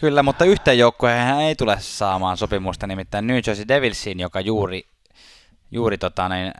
[0.00, 4.82] Kyllä, mutta yhteen joukkueen ei tule saamaan sopimusta, nimittäin New Jersey Devilsiin, joka juuri,
[5.70, 6.52] juuri tota, niin,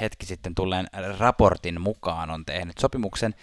[0.00, 0.86] hetki sitten tulleen
[1.18, 3.34] raportin mukaan on tehnyt sopimuksen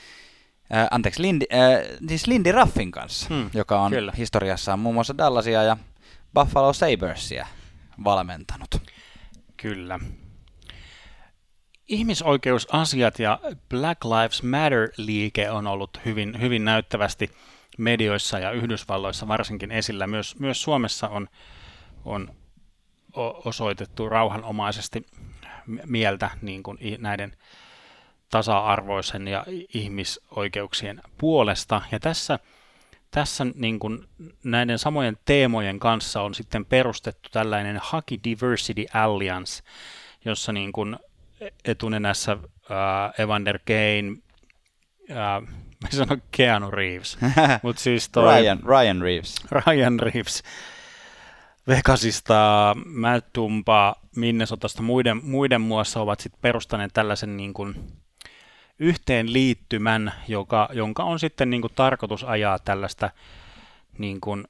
[0.75, 4.13] äh, anteeksi, Lindy, äh, siis Lindy Raffin kanssa, hmm, joka on kyllä.
[4.17, 5.77] historiassaan muun muassa Dallasia ja
[6.33, 7.47] Buffalo Sabersia
[8.03, 8.75] valmentanut.
[9.57, 9.99] Kyllä.
[11.87, 17.31] Ihmisoikeusasiat ja Black Lives Matter-liike on ollut hyvin, hyvin näyttävästi
[17.77, 20.07] medioissa ja Yhdysvalloissa varsinkin esillä.
[20.07, 21.27] Myös, myös Suomessa on,
[22.05, 22.35] on
[23.45, 25.05] osoitettu rauhanomaisesti
[25.85, 27.33] mieltä niin kuin näiden
[28.29, 31.81] tasa-arvoisen ja ihmisoikeuksien puolesta.
[31.91, 32.39] Ja tässä,
[33.11, 34.07] tässä niin kuin
[34.43, 39.63] näiden samojen teemojen kanssa on sitten perustettu tällainen Hockey Diversity Alliance,
[40.25, 40.97] jossa niin kuin
[41.65, 44.17] etunenässä äh, Evander Kane,
[45.11, 45.41] äh,
[45.81, 47.17] mä sanon Keanu Reeves,
[47.63, 49.35] Mut siis toi, Ryan, Ryan Reeves.
[49.51, 50.43] Ryan Reeves.
[51.67, 57.75] Vegasista, Matt Tumpa, Minnesotasta muiden, muiden muassa ovat sitten perustaneet tällaisen niin kuin
[58.79, 63.09] yhteenliittymän, joka, jonka on sitten niin kuin tarkoitus ajaa tällaista
[63.97, 64.43] niin kuin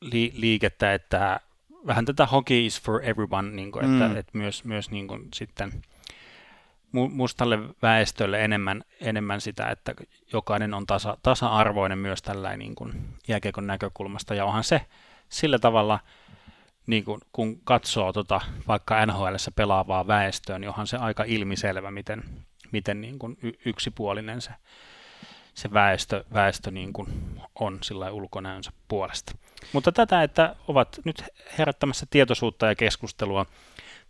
[0.00, 1.40] li, liikettä, että
[1.86, 4.16] vähän tätä hockey is for everyone, niin kuin, että, mm.
[4.16, 5.82] että myös, myös niin kuin sitten
[6.92, 9.94] mustalle väestölle enemmän, enemmän sitä, että
[10.32, 12.92] jokainen on tasa, tasa-arvoinen myös tällainen niin kuin
[13.28, 14.80] jääkiekon näkökulmasta, ja onhan se
[15.34, 16.00] sillä tavalla,
[16.86, 22.24] niin kuin, kun katsoo tota, vaikka NHL pelaavaa väestöä, niin onhan se aika ilmiselvä, miten,
[22.72, 24.50] miten niin kuin y- yksipuolinen se,
[25.54, 27.08] se väestö, väestö niin kuin
[27.60, 29.34] on sillä ulkonäönsä puolesta.
[29.72, 31.24] Mutta tätä, että ovat nyt
[31.58, 33.46] herättämässä tietoisuutta ja keskustelua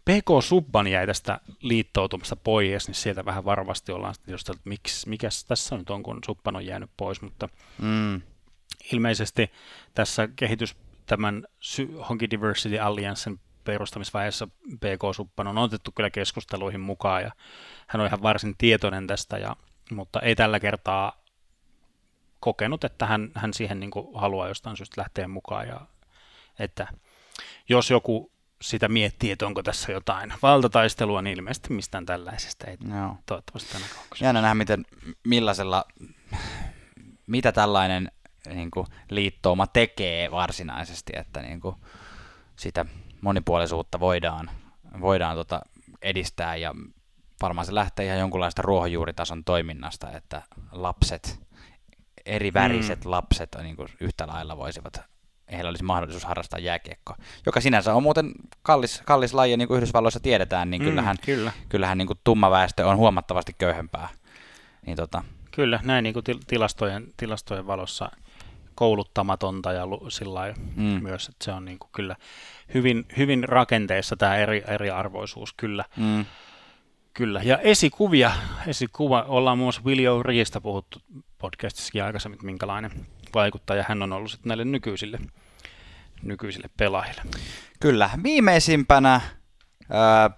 [0.05, 5.29] PK Subban jäi tästä liittoutumasta pois, niin sieltä vähän varovasti ollaan sitten että miksi, mikä
[5.49, 7.49] tässä nyt on, kun Subban on jäänyt pois, mutta
[7.83, 8.22] mm.
[8.93, 9.51] ilmeisesti
[9.95, 10.77] tässä kehitys
[11.07, 11.47] tämän
[12.09, 14.47] Honky Diversity Alliancen perustamisvaiheessa
[14.77, 17.31] PK Subban on otettu kyllä keskusteluihin mukaan ja
[17.87, 19.57] hän on ihan varsin tietoinen tästä, ja,
[19.91, 21.25] mutta ei tällä kertaa
[22.41, 25.81] kokenut, että hän, hän siihen niin haluaa jostain syystä lähteä mukaan ja
[26.59, 26.87] että
[27.69, 28.33] jos joku
[28.63, 33.19] sitä miettii, että onko tässä jotain valtataistelua, niin ilmeisesti mistään tällaisesta ei no.
[33.27, 33.85] toivottavasti tänä.
[34.21, 34.87] Jännä nähdä, miten,
[35.25, 35.85] millaisella,
[37.27, 38.11] mitä tällainen
[38.49, 41.77] niin kuin, liittouma tekee varsinaisesti, että niin kuin,
[42.57, 42.87] sitä
[43.21, 44.51] monipuolisuutta voidaan,
[45.01, 45.61] voidaan tota,
[46.03, 46.75] edistää ja
[47.43, 50.43] varmaan se lähtee ihan jonkunlaista ruohonjuuritason toiminnasta, että
[50.73, 51.41] lapset,
[52.27, 53.11] eri väriset mm.
[53.11, 55.01] lapset niin kuin, yhtä lailla voisivat
[55.53, 57.17] heillä olisi mahdollisuus harrastaa jääkiekkoa,
[57.47, 58.33] joka sinänsä on muuten
[58.63, 61.53] kallis, kallis laji, niin kuin Yhdysvalloissa tiedetään, niin mm, kyllähän, kyllä.
[61.69, 64.09] kyllähän niin kuin tumma väestö on huomattavasti köyhempää.
[64.87, 65.25] Niin tota.
[65.51, 68.11] Kyllä, näin niin kuin tilastojen, tilastojen valossa
[68.75, 71.03] kouluttamatonta ja sillä mm.
[71.03, 72.16] myös, että se on niin kuin kyllä
[72.75, 75.85] hyvin, hyvin rakenteessa tämä eri, eriarvoisuus kyllä.
[75.97, 76.25] Mm.
[77.14, 78.33] Kyllä, ja esikuvia,
[78.66, 80.99] esikuva, ollaan muun muassa Willie O'Reesta puhuttu
[81.39, 82.91] podcastissakin aikaisemmin, minkälainen
[83.35, 85.18] vaikuttaja hän on ollut sitten näille nykyisille,
[86.22, 87.22] nykyisille pelaajille.
[87.81, 89.20] Kyllä, viimeisimpänä
[89.91, 90.31] ää,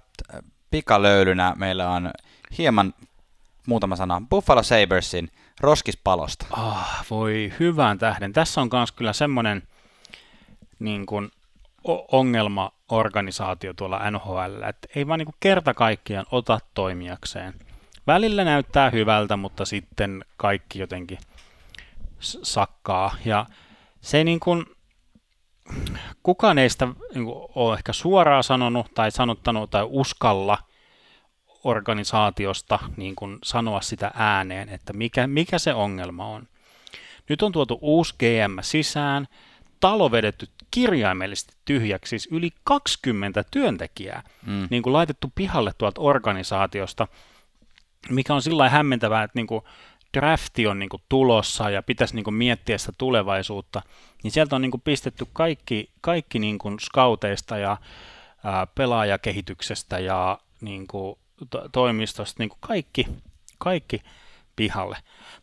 [0.70, 2.10] pikalöylynä meillä on
[2.58, 2.94] hieman
[3.66, 5.30] muutama sana Buffalo Sabersin
[5.60, 6.46] roskispalosta.
[6.50, 8.32] Ah, voi hyvän tähden.
[8.32, 9.62] Tässä on myös kyllä semmoinen
[10.78, 11.30] niin kuin,
[12.12, 17.54] ongelmaorganisaatio tuolla NHL, että ei vaan niin kuin kerta kaikkiaan ota toimijakseen.
[18.06, 21.18] Välillä näyttää hyvältä, mutta sitten kaikki jotenkin–
[22.20, 23.14] sakkaa.
[23.24, 23.46] Ja
[24.00, 24.66] se niin kuin,
[26.22, 30.58] kukaan ei sitä niin kuin, ole ehkä suoraan sanonut tai sanottanut tai uskalla
[31.64, 36.48] organisaatiosta niin kuin sanoa sitä ääneen, että mikä, mikä se ongelma on.
[37.28, 39.26] Nyt on tuotu uusi GM sisään,
[39.80, 44.66] talo vedetty kirjaimellisesti tyhjäksi, siis yli 20 työntekijää mm.
[44.70, 47.08] niin kuin laitettu pihalle tuolta organisaatiosta,
[48.10, 49.62] mikä on sillä hämmentävää, että niin kuin
[50.16, 53.82] drafti on niin kuin tulossa ja pitäisi niin kuin miettiä sitä tulevaisuutta,
[54.22, 57.76] niin sieltä on niin kuin pistetty kaikki, kaikki niin kuin scouteista ja
[58.44, 61.18] ää, pelaajakehityksestä ja niin kuin
[61.72, 63.06] toimistosta niin kuin kaikki,
[63.58, 64.02] kaikki
[64.56, 64.96] pihalle.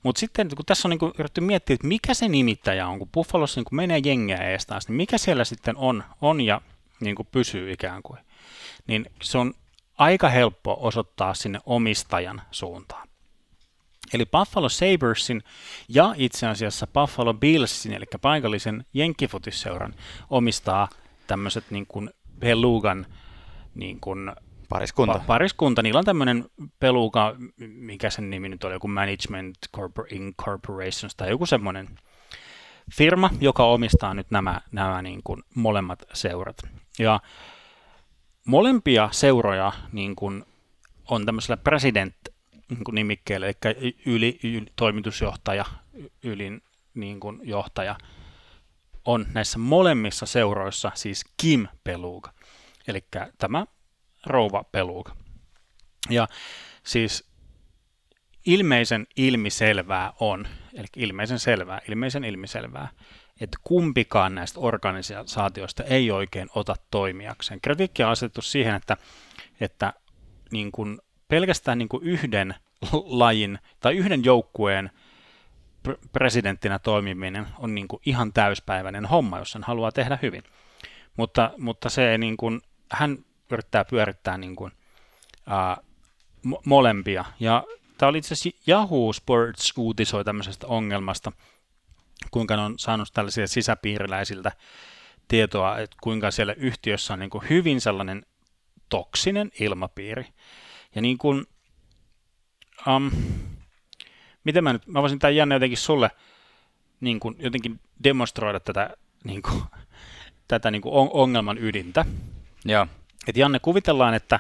[0.03, 3.59] Mutta sitten kun tässä on niin yritetty miettiä, että mikä se nimittäjä on, kun Buffalossa
[3.59, 6.61] niin kun menee jengiä ees taas, niin mikä siellä sitten on, on ja
[6.99, 8.19] niin kuin pysyy ikään kuin,
[8.87, 9.53] niin se on
[9.97, 13.07] aika helppo osoittaa sinne omistajan suuntaan.
[14.13, 15.43] Eli Buffalo Sabersin
[15.89, 19.95] ja itse asiassa Buffalo Billsin, eli paikallisen jenkkifutisseuran,
[20.29, 20.89] omistaa
[21.27, 23.05] tämmöiset niin kuin Belugan
[23.75, 24.31] niin kuin
[24.69, 25.13] Pariskunta.
[25.13, 25.81] Pa- pariskunta.
[25.81, 26.45] Niillä on tämmöinen
[26.79, 31.87] peluka, mikä sen nimi nyt oli, joku Management Corpor- Incorporations tai joku semmoinen
[32.93, 36.57] firma, joka omistaa nyt nämä, nämä niin kuin molemmat seurat.
[36.99, 37.19] Ja
[38.45, 40.45] molempia seuroja niin kuin
[41.09, 42.15] on tämmöisellä president
[42.69, 45.65] niin nimikkeellä, eli yli, yli, toimitusjohtaja,
[46.23, 46.61] ylin
[46.93, 47.95] niin kuin johtaja,
[49.05, 52.33] on näissä molemmissa seuroissa siis Kim Peluga,
[52.87, 53.05] eli
[53.37, 53.65] tämä
[54.25, 55.15] rouva Peluga.
[56.09, 56.27] Ja
[56.83, 57.33] siis
[58.45, 62.87] ilmeisen ilmiselvää on, eli ilmeisen selvää, ilmeisen ilmiselvää,
[63.41, 67.61] että kumpikaan näistä organisaatioista ei oikein ota toimijakseen.
[67.61, 68.97] Kritiikki on asetettu siihen, että,
[69.59, 69.93] että
[70.51, 72.55] niin kuin pelkästään niin kuin yhden
[73.05, 74.89] lajin tai yhden joukkueen
[76.11, 80.43] presidenttinä toimiminen on niin kuin ihan täyspäiväinen homma, jos sen haluaa tehdä hyvin.
[81.17, 82.61] Mutta, mutta se niin kuin,
[82.91, 83.17] hän
[83.53, 84.71] yrittää pyörittää niin kuin,
[85.47, 85.77] ää,
[86.47, 87.25] mo- molempia.
[87.39, 87.63] Ja
[87.97, 91.31] tämä oli itse asiassa Yahoo Sports uutisoi tämmöisestä ongelmasta,
[92.31, 94.51] kuinka ne on saanut tällaisia sisäpiiriläisiltä
[95.27, 98.25] tietoa, että kuinka siellä yhtiössä on niin kuin hyvin sellainen
[98.89, 100.25] toksinen ilmapiiri.
[100.95, 101.45] Ja niin kuin,
[102.87, 103.11] um,
[104.43, 106.11] miten mä nyt, mä voisin tämän Janne jotenkin sulle
[106.99, 108.89] niin kuin, jotenkin demonstroida tätä,
[109.23, 109.63] niin kuin,
[110.47, 112.05] tätä niin kuin ongelman ydintä.
[112.65, 112.87] Joo.
[113.27, 114.39] Et Janne, kuvitellaan, että,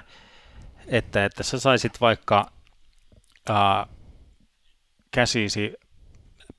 [0.87, 2.51] että, että sä saisit vaikka
[3.49, 3.87] ää,
[5.11, 5.73] käsisi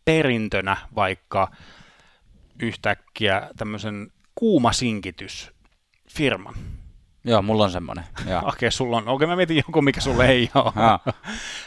[0.05, 1.51] perintönä vaikka
[2.63, 6.55] yhtäkkiä tämmöisen kuumasinkitysfirman.
[7.25, 8.05] Joo, mulla on semmoinen.
[8.21, 9.03] Okei, okay, sulla on.
[9.03, 10.73] Okei, okay, mä mietin joku, mikä sulle ei ole.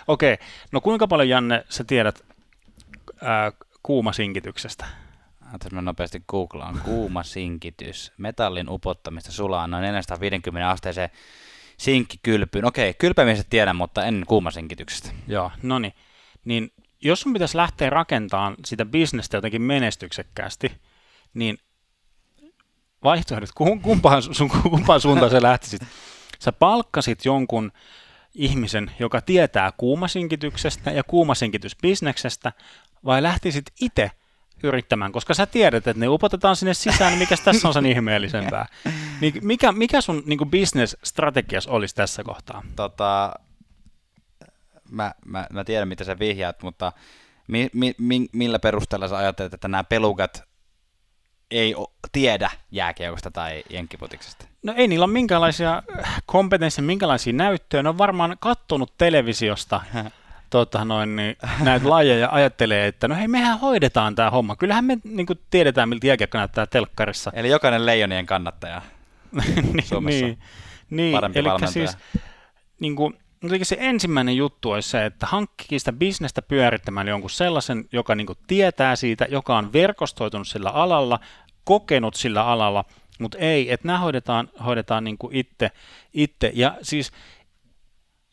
[0.07, 0.47] Okei, okay.
[0.71, 2.25] no kuinka paljon Janne sä tiedät
[3.21, 3.51] ää,
[3.83, 4.85] kuumasinkityksestä?
[5.53, 6.81] Antaisi mä nopeasti googlaan.
[6.85, 8.11] Kuuma sinkitys.
[8.17, 11.09] Metallin upottamista sulaa noin 450 asteeseen
[11.77, 12.65] sinkkikylpyyn.
[12.65, 15.09] Okei, kylpemisestä tiedän, mutta en kuumasinkityksestä.
[15.27, 16.73] Joo, no niin.
[17.01, 20.71] Jos sun pitäisi lähteä rakentamaan sitä bisnestä jotenkin menestyksekkäästi,
[21.33, 21.57] niin
[23.03, 23.49] vaihtoehdot,
[23.81, 25.81] kumpaan, sun, kumpaan suuntaan sä lähtisit?
[26.39, 27.71] Sä palkkasit jonkun
[28.33, 32.53] ihmisen, joka tietää kuumasinkityksestä ja kuumasinkitysbisneksestä,
[33.05, 34.11] vai lähtisit itse
[34.63, 38.65] yrittämään, koska sä tiedät, että ne upotetaan sinne sisään, niin mikä tässä on sen ihmeellisempää.
[39.21, 42.63] Niin mikä, mikä sun niin business-strategias olisi tässä kohtaa?
[42.75, 43.33] Tota,
[44.91, 46.91] mä, mä, mä tiedän, mitä sä vihjaat, mutta
[47.47, 50.43] mi, mi, mi, millä perusteella sä ajattelet, että nämä pelukat
[51.51, 54.45] ei o, tiedä jääkiekosta tai jenkkiputiksesta?
[54.63, 55.83] No ei niillä ole minkälaisia
[56.25, 57.83] kompetensseja, minkälaisia näyttöjä.
[57.83, 59.81] Ne on varmaan kattonut televisiosta
[60.49, 64.55] tota noin, niin, näitä lajeja ajattelee, että no hei, mehän hoidetaan tämä homma.
[64.55, 67.31] Kyllähän me niin kuin, tiedetään, miltä jääkiekko näyttää telkkarissa.
[67.33, 68.81] Eli jokainen leijonien kannattaja
[69.31, 70.39] niin, Suomessa niin,
[70.89, 71.87] niin, parempi eli valmentaja.
[71.87, 71.97] siis
[72.79, 73.17] niin kuin,
[73.63, 78.39] se ensimmäinen juttu olisi se, että hankkii sitä bisnestä pyörittämään jonkun sellaisen, joka niin kuin
[78.47, 81.19] tietää siitä, joka on verkostoitunut sillä alalla,
[81.63, 82.85] kokenut sillä alalla,
[83.19, 85.71] mutta ei, että nämä hoidetaan, hoidetaan niin kuin itse,
[86.13, 86.51] itse.
[86.55, 87.11] Ja siis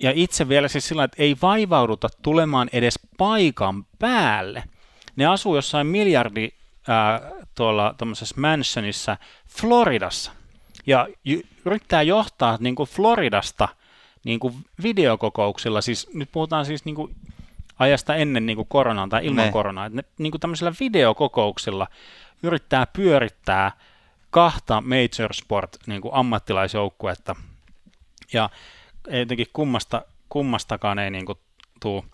[0.00, 4.64] ja itse vielä siis sillä että ei vaivauduta tulemaan edes paikan päälle.
[5.16, 6.48] Ne asuu jossain miljardi
[6.88, 7.20] ää,
[7.54, 9.16] tuolla tuommoisessa mansionissa
[9.48, 10.32] Floridassa.
[10.86, 11.08] Ja
[11.64, 13.68] yrittää johtaa niin kuin Floridasta
[14.24, 17.16] niin kuin videokokouksilla, siis nyt puhutaan siis niin kuin
[17.78, 19.52] ajasta ennen niin kuin koronaa tai ilman ne.
[19.52, 21.86] koronaa, että ne, niin kuin tämmöisillä videokokouksilla
[22.42, 23.72] yrittää pyörittää
[24.30, 27.36] kahta major sport niin kuin ammattilaisjoukkuetta.
[28.32, 28.50] Ja
[29.10, 31.38] jotenkin kummasta, kummastakaan ei niin kuin
[31.80, 32.04] tuu,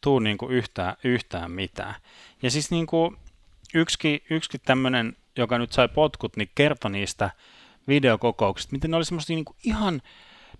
[0.00, 1.94] tuu niin kuin yhtään, yhtään mitään.
[2.42, 3.16] Ja siis niin kuin
[3.74, 7.30] yksikin, yksikin tämmöinen, joka nyt sai potkut, niin kertoi niistä
[7.88, 10.02] videokokouksista, miten ne oli semmoisia niin kuin ihan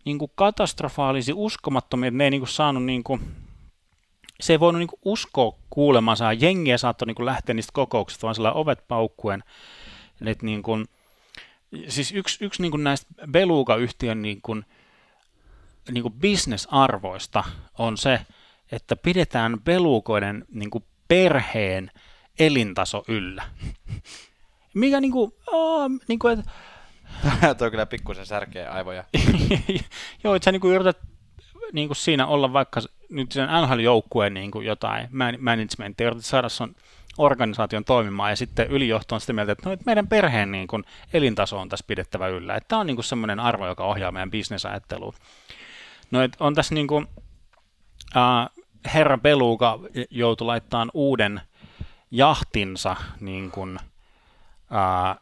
[0.05, 3.21] niin kuin katastrofaalisia, uskomattomia, että ne ei niin kuin saanut niin kuin,
[4.41, 8.53] se ei voinut niin kuin uskoa kuulemansa, jengiä saattoi niin lähteä niistä kokouksista, vaan sillä
[8.53, 9.45] ovet paukkuen.
[10.27, 10.87] Että niin kuin,
[11.89, 14.65] siis yksi, yksi niin kuin näistä Beluga-yhtiön niin kuin,
[15.91, 17.45] niin kuin bisnesarvoista
[17.79, 18.21] on se,
[18.73, 21.91] että pidetään pelukoiden niin kuin perheen
[22.39, 23.43] elintaso yllä.
[24.75, 26.51] Mikä niin kuin, oh, niin kuin että...
[27.59, 29.05] Tuo kyllä pikkusen särkeä aivoja.
[30.25, 30.99] Joo, että sä niin kuin yrität
[31.73, 35.09] niin kuin siinä olla vaikka nyt sen NHL-joukkueen niin kuin jotain
[35.41, 36.77] managementia, yritit saada sun
[37.19, 40.85] organisaation toimimaan ja sitten ylijohto on sitä mieltä, että no, että meidän perheen niin kuin,
[41.13, 42.57] elintaso on tässä pidettävä yllä.
[42.57, 45.15] Että tämä on niin semmoinen arvo, joka ohjaa meidän bisnesajatteluun.
[46.11, 47.07] No, että on tässä niin kuin,
[48.17, 48.49] äh,
[48.95, 49.79] herra Beluga
[50.11, 51.41] joutui laittamaan uuden
[52.11, 53.79] jahtinsa niin kuin,
[54.75, 55.17] äh,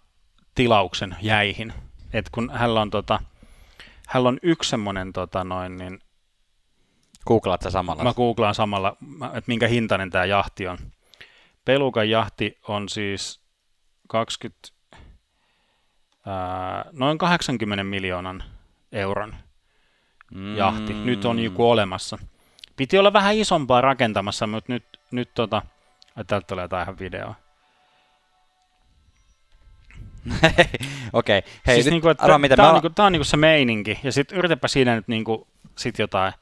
[0.55, 1.73] tilauksen jäihin.
[2.13, 3.21] Et kun hänellä on, tota,
[4.09, 5.99] hänellä on yksi semmoinen tota, noin, niin
[7.27, 8.05] Googlaat sä samalla?
[8.05, 10.79] Mä googlaan samalla, että minkä hintainen tämä jahti on.
[11.65, 13.41] Pelukan jahti on siis
[14.09, 14.69] 20,
[16.27, 18.45] ää, noin 80 miljoonan
[18.93, 19.37] euron
[20.35, 20.57] mm.
[20.57, 20.95] jahti.
[20.95, 22.19] Nyt on joku olemassa.
[22.77, 25.63] Piti olla vähän isompaa rakentamassa, mutta nyt, nyt tota,
[26.27, 27.35] täältä tulee jotain videoa.
[31.13, 31.51] Okei, okay.
[31.67, 33.37] hei siis nyt niinku, että arvaa, mitä tää, me on, niinku, tää on niinku se
[33.37, 36.33] meininki, ja sitten yritäpä siinä nyt niinku, sit jotain.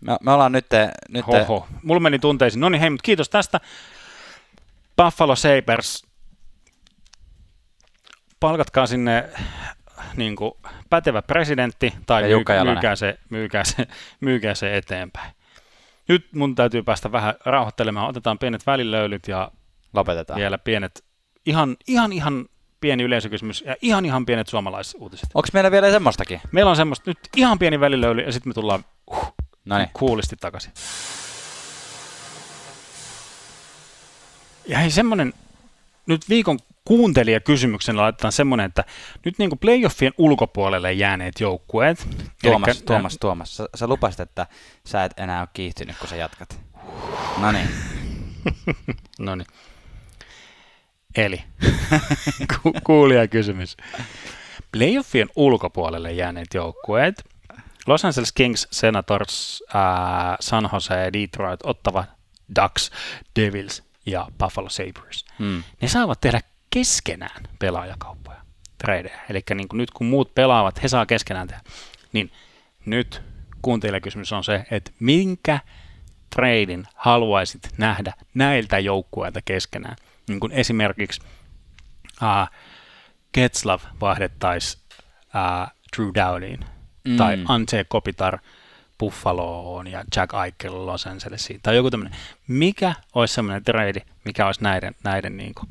[0.00, 0.66] Me, me ollaan nyt...
[1.08, 2.60] nyt Hoho, mulla meni tunteisiin.
[2.60, 3.60] No niin, hei, mutta kiitos tästä.
[4.96, 6.06] Buffalo Sabres,
[8.40, 9.28] palkatkaa sinne
[10.16, 10.52] niin kuin,
[10.90, 13.86] pätevä presidentti tai myy, myykää, se, myykää, se,
[14.20, 15.32] myykää se eteenpäin.
[16.08, 18.08] Nyt mun täytyy päästä vähän rauhoittelemaan.
[18.08, 19.50] Otetaan pienet välilöylyt ja
[19.94, 20.38] Lopetetaan.
[20.40, 21.04] vielä pienet,
[21.46, 22.46] ihan, ihan, ihan
[22.80, 25.28] pieni yleisökysymys ja ihan, ihan pienet suomalaisuutiset.
[25.34, 26.40] Onko meillä vielä semmoistakin?
[26.52, 29.34] Meillä on semmoista nyt ihan pieni välilöyly ja sitten me tullaan uh,
[29.64, 29.90] Noniin.
[29.92, 30.72] kuulisti takaisin.
[34.66, 35.32] Ja hei, semmoinen,
[36.06, 38.84] nyt viikon kuuntelijakysymyksen laitetaan semmoinen, että
[39.24, 42.08] nyt niin kuin playoffien ulkopuolelle jääneet joukkueet.
[42.42, 44.46] Tuomas, elikkä, Tuomas, Tuomas, sä, sä lupasit, että
[44.86, 46.60] sä et enää ole kiihtynyt, kun sä jatkat.
[47.38, 47.68] No niin.
[49.18, 49.46] no niin.
[51.16, 51.44] Eli,
[52.62, 53.76] ku, kuulijakysymys.
[54.72, 57.24] Playoffien ulkopuolelle jääneet joukkueet.
[57.86, 62.04] Los Angeles Kings, Senators, äh, San Jose, Detroit, Ottawa,
[62.62, 62.90] Ducks,
[63.40, 65.24] Devils ja Buffalo Sabres.
[65.38, 65.62] Hmm.
[65.80, 66.40] Ne saavat tehdä
[66.74, 68.40] keskenään pelaajakauppoja,
[68.78, 69.18] tradeja.
[69.30, 71.62] Eli niin kuin nyt kun muut pelaavat, he saa keskenään tehdä.
[72.12, 72.32] Niin
[72.86, 73.22] nyt
[73.62, 75.60] kuuntelijakysymys on se, että minkä
[76.30, 79.96] treidin haluaisit nähdä näiltä joukkueilta keskenään?
[80.28, 81.20] Niin kuin esimerkiksi
[82.22, 82.56] uh,
[83.32, 86.60] Ketslav vaihdettaisiin uh, Drew Dowdyin
[87.04, 87.16] mm.
[87.16, 88.38] tai Ante Kopitar
[88.98, 92.18] Buffaloon ja Jack Eichel Los Angelesiin tai joku tämmöinen.
[92.48, 95.68] Mikä olisi semmoinen trade, mikä olisi näiden, näiden niin kuin,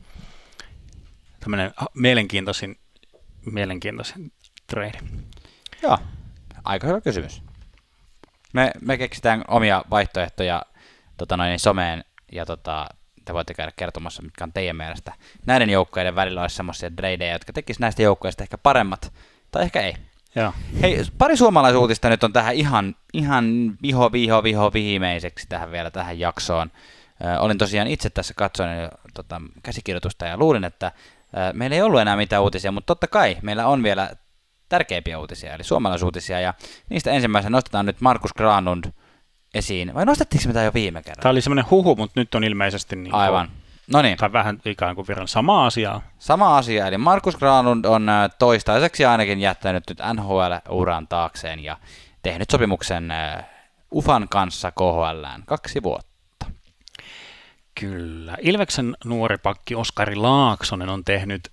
[1.42, 2.80] tämmöinen mielenkiintoisin,
[3.46, 4.32] mielenkiintoisin
[4.68, 5.00] trade?
[5.84, 5.98] Joo,
[6.64, 7.42] aika hyvä kysymys.
[8.54, 10.62] Me, me keksitään omia vaihtoehtoja
[11.18, 12.89] tota noin, someen ja tota,
[13.26, 15.14] te voitte käydä kertomassa, mitkä on teidän mielestä.
[15.46, 19.14] Näiden joukkueiden välillä olisi semmoisia tradeja, jotka tekisivät näistä joukkueista ehkä paremmat,
[19.52, 19.96] tai ehkä ei.
[20.36, 20.54] Joo.
[20.82, 26.20] Hei, pari suomalaisuutista nyt on tähän ihan, ihan viho, viho, viho, vihimeiseksi tähän vielä tähän
[26.20, 26.72] jaksoon.
[27.24, 28.70] Ö, olin tosiaan itse tässä katsoin
[29.14, 30.92] tota, käsikirjoitusta ja luulin, että
[31.54, 34.10] meillä ei ollut enää mitään uutisia, mutta totta kai meillä on vielä
[34.70, 36.54] tärkeimpiä uutisia, eli suomalaisuutisia, ja
[36.90, 38.86] niistä ensimmäisenä nostetaan nyt Markus Granlund
[39.54, 39.94] esiin.
[39.94, 41.22] Vai nostettiinko me tämä jo viime kerralla?
[41.22, 43.50] Tämä oli semmoinen huhu, mutta nyt on ilmeisesti niin Aivan.
[43.94, 44.18] No niin.
[44.18, 46.02] Tai vähän ikään kuin virran sama asia.
[46.20, 48.08] Sama asia, eli Markus Granlund on
[48.40, 51.78] toistaiseksi ainakin jättänyt nyt NHL-uran taakseen ja
[52.24, 53.14] tehnyt sopimuksen
[53.94, 56.11] UFAN kanssa KHLään kaksi vuotta.
[57.80, 58.38] Kyllä.
[58.42, 61.50] Ilveksen nuori pakki Oskari Laaksonen on tehnyt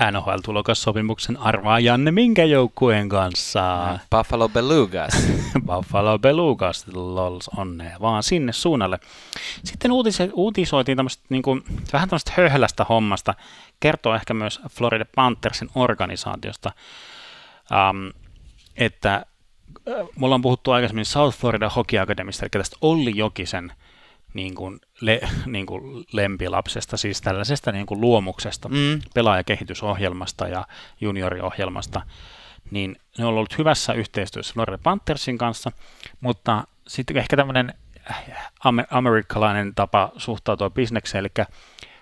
[0.00, 3.98] NHL-tulokassopimuksen arvaa Janne minkä joukkueen kanssa?
[4.16, 5.12] Buffalo Belugas.
[5.66, 8.98] Buffalo Belugas, lols, onnea vaan sinne suunnalle.
[9.64, 13.34] Sitten uutis- uutisoitiin tämmöistä niin kuin, vähän tämmöistä höhlästä hommasta,
[13.80, 16.72] kertoo ehkä myös Florida Panthersin organisaatiosta,
[17.70, 18.12] um,
[18.76, 23.72] että äh, mulla on puhuttu aikaisemmin South Florida Hockey Academista, eli tästä Olli Jokisen
[24.34, 29.00] niin kuin, le, niin kuin lempilapsesta, siis tällaisesta niin kuin luomuksesta, mm.
[29.14, 30.66] pelaajakehitysohjelmasta ja
[31.00, 32.00] junioriohjelmasta,
[32.70, 35.72] niin ne on ollut hyvässä yhteistyössä Florida Panthersin kanssa,
[36.20, 37.74] mutta sitten ehkä tämmöinen
[38.64, 41.46] amer- amerikkalainen tapa suhtautua bisnekseen, eli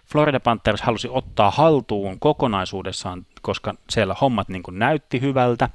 [0.07, 5.69] Florida Panthers halusi ottaa haltuun kokonaisuudessaan, koska siellä hommat niin kuin näytti hyvältä,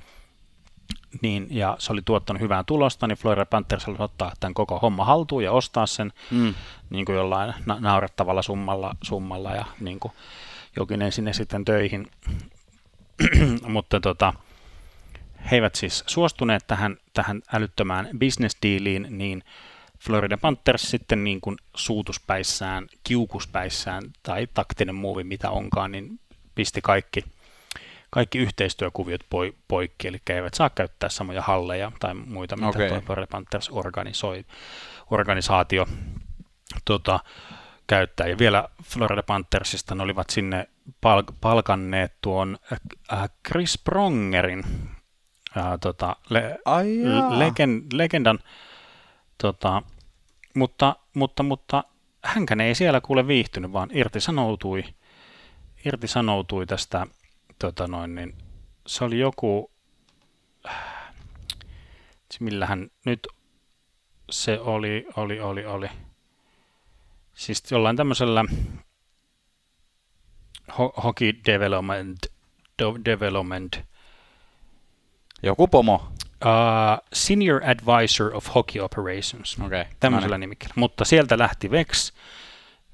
[1.22, 5.06] niin, ja se oli tuottanut hyvää tulosta, niin Florida Panthers halusi ottaa tämän koko homma
[5.06, 6.54] haltuun ja ostaa sen mm.
[6.90, 10.14] niin kuin jollain na- naurettavalla summalla, summalla ja niin kuin
[10.76, 12.08] jokinen sinne sitten töihin.
[13.68, 14.34] Mutta tota,
[15.52, 19.44] he eivät siis suostuneet tähän, tähän älyttömään business dealiin, niin
[20.00, 26.20] Florida Panthers sitten niin kuin suutuspäissään, kiukuspäissään tai taktinen muuvi mitä onkaan, niin
[26.56, 27.24] pisti kaikki
[28.36, 33.02] yhteistyökuviot poi, poikki, eli eivät saa käyttää samoja halleja tai muita, mitä okay.
[33.02, 34.46] Florida Panthers organisoi,
[35.12, 35.86] organisaatio
[36.86, 37.20] tota,
[37.88, 38.28] käyttää.
[38.28, 40.68] Ja vielä Florida Panthersista ne olivat sinne
[41.06, 42.58] palk- palkanneet tuon
[43.14, 44.64] äh, Chris Prongerin,
[45.58, 46.60] äh, tota, le-
[47.38, 48.40] legen, legendan,
[49.38, 49.82] tota,
[50.54, 51.84] mutta, mutta, mutta
[52.24, 54.84] hänkään ei siellä kuule viihtynyt, vaan irtisanoutui,
[55.86, 57.08] irtisanoutui tästä,
[57.60, 58.38] tota noin, niin
[58.88, 59.72] se oli joku,
[62.40, 63.28] millähän nyt
[64.32, 65.88] se oli, oli, oli, oli,
[67.34, 68.46] siis jollain tämmöisellä
[70.72, 72.20] ho- hockey development,
[72.84, 73.80] do- development
[75.44, 75.96] Joku pomo.
[75.96, 79.86] uh, Senior Advisor of Hockey Operations, Okei.
[80.00, 80.42] tämmöisellä No niin.
[80.42, 80.74] nimikkeellä.
[80.78, 82.12] Mutta sieltä lähti Vex,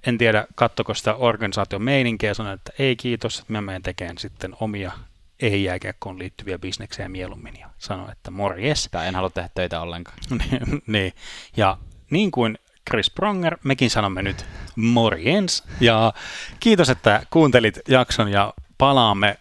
[0.08, 4.18] en tiedä kattoko sitä organisaation meininkiä ja sanoi, että ei kiitos, että mä menen tekemään
[4.18, 4.92] sitten omia
[5.40, 8.90] ei-jääkiekkoon liittyviä bisneksejä mieluummin ja sanoi, että morjes.
[8.92, 10.18] Tai en halua tehdä töitä ollenkaan.
[10.88, 11.14] niin.
[11.58, 11.78] Ja
[12.10, 12.58] niin kuin
[12.90, 14.46] Chris Pronger, mekin sanomme nyt
[14.76, 15.64] morjens.
[15.80, 16.14] Ja
[16.60, 19.38] kiitos, että kuuntelit jakson ja palaamme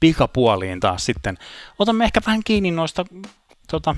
[0.00, 1.38] pikapuoliin taas sitten.
[1.78, 3.04] Otamme ehkä vähän kiinni noista
[3.70, 3.96] tota,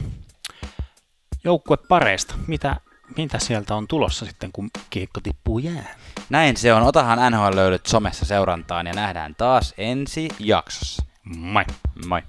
[1.45, 2.35] joukkuepareista.
[2.47, 2.77] Mitä,
[3.16, 5.95] mitä sieltä on tulossa sitten, kun kiekko tippuu jää?
[6.31, 6.83] Näin se on.
[6.83, 11.03] Otahan NHL löydyt somessa seurantaan ja nähdään taas ensi jaksossa.
[11.24, 11.65] Moi!
[12.07, 12.23] Moi.